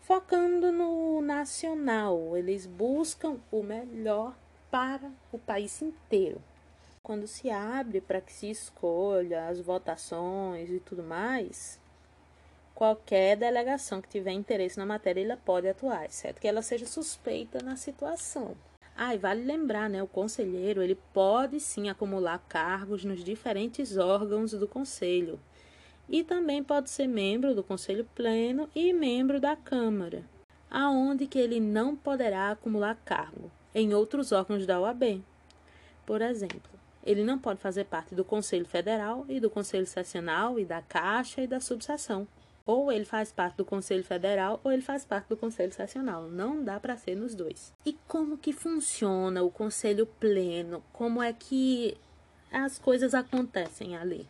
focando 0.00 0.70
no 0.70 1.20
nacional, 1.20 2.36
eles 2.36 2.66
buscam 2.66 3.38
o 3.50 3.62
melhor 3.62 4.36
para 4.70 5.10
o 5.32 5.38
país 5.38 5.80
inteiro. 5.82 6.42
Quando 7.02 7.26
se 7.26 7.50
abre 7.50 8.00
para 8.00 8.20
que 8.20 8.32
se 8.32 8.50
escolha 8.50 9.48
as 9.48 9.60
votações 9.60 10.70
e 10.70 10.78
tudo 10.78 11.02
mais, 11.02 11.80
qualquer 12.74 13.36
delegação 13.36 14.00
que 14.00 14.08
tiver 14.08 14.32
interesse 14.32 14.78
na 14.78 14.86
matéria, 14.86 15.22
ela 15.22 15.36
pode 15.36 15.68
atuar, 15.68 16.04
exceto 16.04 16.40
que 16.40 16.48
ela 16.48 16.62
seja 16.62 16.86
suspeita 16.86 17.62
na 17.62 17.76
situação. 17.76 18.56
Ah, 18.96 19.14
e 19.14 19.18
vale 19.18 19.44
lembrar, 19.44 19.88
né, 19.88 20.02
o 20.02 20.06
conselheiro, 20.06 20.82
ele 20.82 20.98
pode 21.12 21.58
sim 21.58 21.88
acumular 21.88 22.38
cargos 22.48 23.02
nos 23.04 23.24
diferentes 23.24 23.96
órgãos 23.96 24.52
do 24.52 24.68
conselho. 24.68 25.40
E 26.10 26.24
também 26.24 26.60
pode 26.60 26.90
ser 26.90 27.06
membro 27.06 27.54
do 27.54 27.62
conselho 27.62 28.04
pleno 28.16 28.68
e 28.74 28.92
membro 28.92 29.38
da 29.38 29.54
Câmara. 29.54 30.24
Aonde 30.68 31.24
que 31.28 31.38
ele 31.38 31.60
não 31.60 31.94
poderá 31.94 32.50
acumular 32.50 32.96
cargo? 33.04 33.48
Em 33.72 33.94
outros 33.94 34.32
órgãos 34.32 34.66
da 34.66 34.80
OAB. 34.80 35.22
Por 36.04 36.20
exemplo, 36.20 36.70
ele 37.04 37.22
não 37.22 37.38
pode 37.38 37.60
fazer 37.60 37.84
parte 37.84 38.12
do 38.12 38.24
Conselho 38.24 38.66
Federal 38.66 39.24
e 39.28 39.38
do 39.38 39.48
Conselho 39.48 39.86
Sessional 39.86 40.58
e 40.58 40.64
da 40.64 40.82
Caixa 40.82 41.42
e 41.42 41.46
da 41.46 41.60
subseção. 41.60 42.26
Ou 42.66 42.90
ele 42.90 43.04
faz 43.04 43.30
parte 43.30 43.56
do 43.56 43.64
Conselho 43.64 44.02
Federal 44.02 44.60
ou 44.64 44.72
ele 44.72 44.82
faz 44.82 45.04
parte 45.04 45.28
do 45.28 45.36
Conselho 45.36 45.72
Sessional. 45.72 46.28
Não 46.28 46.64
dá 46.64 46.80
para 46.80 46.96
ser 46.96 47.14
nos 47.14 47.36
dois. 47.36 47.72
E 47.86 47.96
como 48.08 48.36
que 48.36 48.52
funciona 48.52 49.44
o 49.44 49.50
Conselho 49.50 50.06
Pleno? 50.06 50.82
Como 50.92 51.22
é 51.22 51.32
que 51.32 51.96
as 52.50 52.80
coisas 52.80 53.14
acontecem 53.14 53.96
ali? 53.96 54.26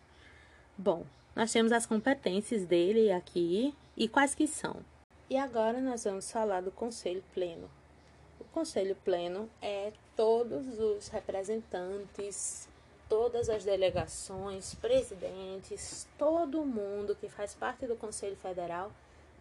Bom, 0.76 1.04
nós 1.40 1.52
temos 1.52 1.72
as 1.72 1.86
competências 1.86 2.66
dele 2.66 3.10
aqui 3.10 3.74
e 3.96 4.06
quais 4.06 4.34
que 4.34 4.46
são. 4.46 4.76
E 5.30 5.38
agora 5.38 5.80
nós 5.80 6.04
vamos 6.04 6.30
falar 6.30 6.60
do 6.60 6.70
Conselho 6.70 7.24
Pleno. 7.32 7.66
O 8.38 8.44
Conselho 8.44 8.94
Pleno 9.02 9.48
é 9.62 9.90
todos 10.14 10.78
os 10.78 11.08
representantes 11.08 12.68
todas 13.08 13.48
as 13.48 13.64
delegações, 13.64 14.74
presidentes, 14.74 16.06
todo 16.18 16.64
mundo 16.64 17.16
que 17.16 17.28
faz 17.28 17.54
parte 17.54 17.86
do 17.86 17.96
Conselho 17.96 18.36
Federal 18.36 18.92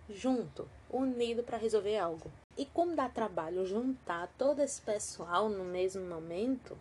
junto, 0.10 0.68
unido 0.90 1.44
para 1.44 1.58
resolver 1.58 2.00
algo. 2.00 2.32
E 2.58 2.66
como 2.66 2.96
dá 2.96 3.10
trabalho 3.10 3.68
juntar 3.68 4.28
todo 4.38 4.62
esse 4.62 4.82
pessoal 4.82 5.50
no 5.50 5.66
mesmo 5.66 6.04
momento, 6.04 6.76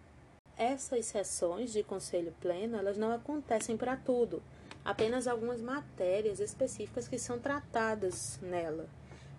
essas 0.56 1.06
sessões 1.06 1.72
de 1.72 1.82
conselho 1.82 2.34
pleno, 2.40 2.78
elas 2.78 2.96
não 2.96 3.12
acontecem 3.12 3.76
para 3.76 3.96
tudo. 3.96 4.42
Apenas 4.88 5.28
algumas 5.28 5.60
matérias 5.60 6.40
específicas 6.40 7.06
que 7.06 7.18
são 7.18 7.38
tratadas 7.38 8.38
nela. 8.40 8.88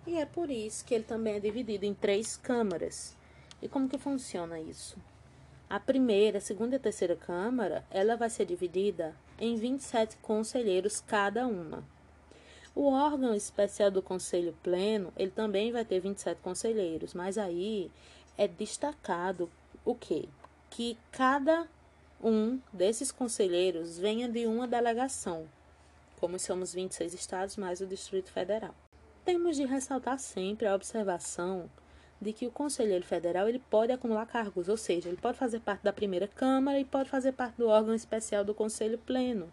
E 0.06 0.16
é 0.16 0.24
por 0.24 0.48
isso 0.48 0.84
que 0.84 0.94
ele 0.94 1.02
também 1.02 1.34
é 1.34 1.40
dividido 1.40 1.84
em 1.84 1.92
três 1.92 2.36
câmaras. 2.36 3.16
E 3.60 3.68
como 3.68 3.88
que 3.88 3.98
funciona 3.98 4.60
isso? 4.60 4.96
A 5.68 5.80
primeira, 5.80 6.38
a 6.38 6.40
segunda 6.40 6.76
e 6.76 6.78
a 6.78 6.80
terceira 6.80 7.16
Câmara, 7.16 7.84
ela 7.90 8.16
vai 8.16 8.30
ser 8.30 8.44
dividida 8.44 9.12
em 9.40 9.56
27 9.56 10.18
conselheiros 10.18 11.00
cada 11.00 11.48
uma. 11.48 11.82
O 12.72 12.86
órgão 12.86 13.34
especial 13.34 13.90
do 13.90 14.00
Conselho 14.00 14.56
Pleno, 14.62 15.12
ele 15.16 15.32
também 15.32 15.72
vai 15.72 15.84
ter 15.84 15.98
27 15.98 16.40
conselheiros, 16.42 17.12
mas 17.12 17.36
aí 17.36 17.90
é 18.38 18.46
destacado 18.46 19.50
o 19.84 19.96
quê? 19.96 20.28
Que 20.70 20.96
cada 21.10 21.66
um 22.22 22.60
desses 22.72 23.10
conselheiros 23.10 23.98
venha 23.98 24.28
de 24.28 24.46
uma 24.46 24.68
delegação, 24.68 25.48
como 26.18 26.38
somos 26.38 26.74
26 26.74 27.14
estados 27.14 27.56
mais 27.56 27.80
o 27.80 27.86
Distrito 27.86 28.30
Federal. 28.30 28.74
Temos 29.24 29.56
de 29.56 29.64
ressaltar 29.64 30.18
sempre 30.18 30.66
a 30.66 30.74
observação 30.74 31.70
de 32.20 32.32
que 32.32 32.46
o 32.46 32.50
conselheiro 32.50 33.04
federal 33.04 33.48
ele 33.48 33.62
pode 33.70 33.92
acumular 33.92 34.26
cargos, 34.26 34.68
ou 34.68 34.76
seja, 34.76 35.08
ele 35.08 35.16
pode 35.16 35.38
fazer 35.38 35.60
parte 35.60 35.82
da 35.82 35.92
primeira 35.92 36.28
Câmara 36.28 36.78
e 36.78 36.84
pode 36.84 37.08
fazer 37.08 37.32
parte 37.32 37.56
do 37.56 37.68
órgão 37.68 37.94
especial 37.94 38.44
do 38.44 38.54
Conselho 38.54 38.98
Pleno. 38.98 39.50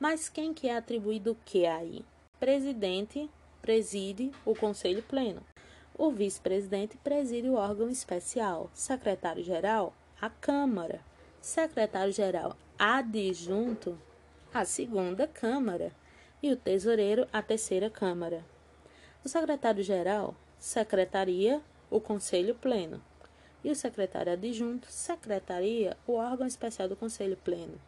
Mas 0.00 0.28
quem 0.28 0.54
que 0.54 0.68
é 0.68 0.76
atribuído 0.76 1.32
o 1.32 1.36
que 1.44 1.66
aí? 1.66 2.04
Presidente 2.40 3.28
preside 3.60 4.30
o 4.46 4.54
Conselho 4.54 5.02
Pleno. 5.02 5.42
O 5.98 6.10
vice-presidente 6.10 6.96
preside 6.98 7.48
o 7.48 7.54
órgão 7.54 7.90
especial. 7.90 8.70
Secretário-geral, 8.72 9.92
a 10.20 10.30
Câmara. 10.30 11.07
Secretário-geral 11.40 12.56
adjunto, 12.78 13.98
a 14.52 14.64
segunda 14.64 15.26
Câmara. 15.26 15.92
E 16.42 16.52
o 16.52 16.56
tesoureiro, 16.56 17.26
a 17.32 17.42
terceira 17.42 17.90
Câmara. 17.90 18.44
O 19.24 19.28
secretário-geral 19.28 20.34
secretaria 20.58 21.60
o 21.90 22.00
Conselho 22.00 22.54
Pleno. 22.54 23.02
E 23.64 23.70
o 23.70 23.76
secretário 23.76 24.32
adjunto 24.32 24.86
secretaria 24.90 25.96
o 26.06 26.14
órgão 26.14 26.46
especial 26.46 26.88
do 26.88 26.96
Conselho 26.96 27.36
Pleno. 27.36 27.80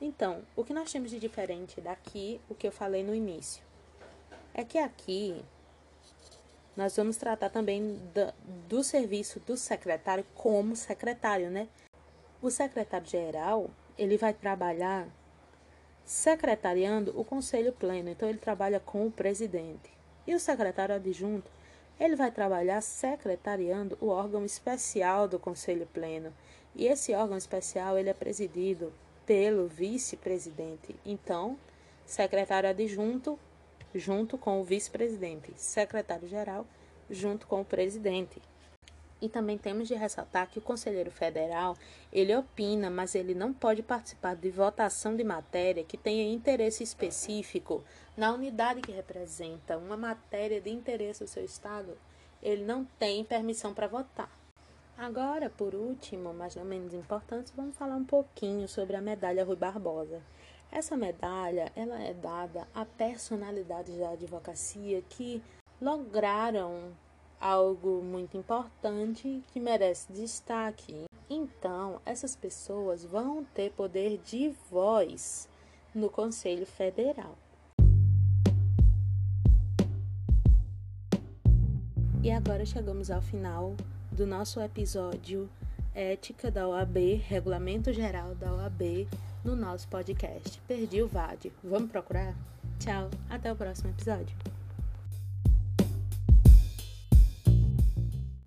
Então, 0.00 0.42
o 0.56 0.64
que 0.64 0.72
nós 0.72 0.90
temos 0.90 1.10
de 1.10 1.18
diferente 1.18 1.80
daqui, 1.80 2.40
o 2.48 2.54
que 2.54 2.66
eu 2.66 2.72
falei 2.72 3.02
no 3.02 3.14
início, 3.14 3.62
é 4.54 4.64
que 4.64 4.78
aqui 4.78 5.40
nós 6.76 6.96
vamos 6.96 7.16
tratar 7.16 7.50
também 7.50 8.00
do, 8.14 8.32
do 8.68 8.84
serviço 8.84 9.40
do 9.40 9.56
secretário 9.56 10.24
como 10.34 10.76
secretário, 10.76 11.50
né? 11.50 11.68
O 12.40 12.50
secretário-geral, 12.50 13.68
ele 13.98 14.16
vai 14.16 14.32
trabalhar 14.32 15.08
secretariando 16.04 17.12
o 17.18 17.24
conselho 17.24 17.72
pleno, 17.72 18.08
então 18.10 18.28
ele 18.28 18.38
trabalha 18.38 18.78
com 18.78 19.06
o 19.06 19.10
presidente. 19.10 19.90
E 20.26 20.34
o 20.34 20.40
secretário 20.40 20.94
adjunto, 20.94 21.50
ele 21.98 22.14
vai 22.14 22.30
trabalhar 22.30 22.80
secretariando 22.80 23.98
o 24.00 24.06
órgão 24.06 24.44
especial 24.44 25.26
do 25.26 25.38
conselho 25.38 25.86
pleno. 25.92 26.32
E 26.76 26.86
esse 26.86 27.12
órgão 27.12 27.36
especial, 27.36 27.98
ele 27.98 28.08
é 28.08 28.14
presidido 28.14 28.92
pelo 29.26 29.66
vice-presidente. 29.66 30.94
Então, 31.04 31.58
secretário 32.06 32.70
adjunto 32.70 33.38
junto 33.92 34.38
com 34.38 34.60
o 34.60 34.64
vice-presidente, 34.64 35.52
secretário-geral 35.56 36.64
junto 37.10 37.46
com 37.46 37.62
o 37.62 37.64
presidente. 37.64 38.40
E 39.20 39.28
também 39.28 39.58
temos 39.58 39.88
de 39.88 39.94
ressaltar 39.94 40.48
que 40.48 40.58
o 40.58 40.62
conselheiro 40.62 41.10
federal, 41.10 41.76
ele 42.12 42.34
opina, 42.36 42.88
mas 42.88 43.14
ele 43.14 43.34
não 43.34 43.52
pode 43.52 43.82
participar 43.82 44.36
de 44.36 44.50
votação 44.50 45.16
de 45.16 45.24
matéria 45.24 45.82
que 45.82 45.96
tenha 45.96 46.32
interesse 46.32 46.84
específico 46.84 47.82
na 48.16 48.32
unidade 48.32 48.80
que 48.80 48.92
representa 48.92 49.76
uma 49.76 49.96
matéria 49.96 50.60
de 50.60 50.70
interesse 50.70 51.24
do 51.24 51.28
seu 51.28 51.44
estado. 51.44 51.98
Ele 52.42 52.64
não 52.64 52.84
tem 52.84 53.24
permissão 53.24 53.74
para 53.74 53.88
votar. 53.88 54.30
Agora, 54.96 55.48
por 55.48 55.74
último, 55.74 56.34
mas 56.34 56.56
não 56.56 56.64
menos 56.64 56.92
importante, 56.92 57.52
vamos 57.56 57.76
falar 57.76 57.94
um 57.94 58.04
pouquinho 58.04 58.66
sobre 58.68 58.96
a 58.96 59.00
medalha 59.00 59.44
Rui 59.44 59.54
Barbosa. 59.54 60.20
Essa 60.70 60.96
medalha, 60.96 61.72
ela 61.74 62.00
é 62.02 62.12
dada 62.12 62.66
a 62.74 62.84
personalidades 62.84 63.96
da 63.96 64.10
advocacia 64.10 65.02
que 65.08 65.42
lograram 65.80 66.92
algo 67.40 68.02
muito 68.02 68.36
importante 68.36 69.42
que 69.52 69.60
merece 69.60 70.12
destaque. 70.12 71.04
Então, 71.30 72.00
essas 72.04 72.34
pessoas 72.34 73.04
vão 73.04 73.44
ter 73.54 73.70
poder 73.72 74.18
de 74.24 74.54
voz 74.70 75.48
no 75.94 76.08
Conselho 76.08 76.66
Federal. 76.66 77.36
E 82.22 82.30
agora 82.30 82.66
chegamos 82.66 83.10
ao 83.10 83.22
final 83.22 83.74
do 84.10 84.26
nosso 84.26 84.60
episódio 84.60 85.48
Ética 85.94 86.50
da 86.50 86.68
OAB, 86.68 87.22
Regulamento 87.26 87.92
Geral 87.92 88.34
da 88.34 88.52
OAB, 88.54 89.08
no 89.44 89.56
nosso 89.56 89.88
podcast. 89.88 90.60
Perdi 90.66 91.02
o 91.02 91.08
VAD. 91.08 91.52
Vamos 91.62 91.90
procurar? 91.90 92.34
Tchau, 92.78 93.08
até 93.30 93.52
o 93.52 93.56
próximo 93.56 93.90
episódio. 93.90 94.57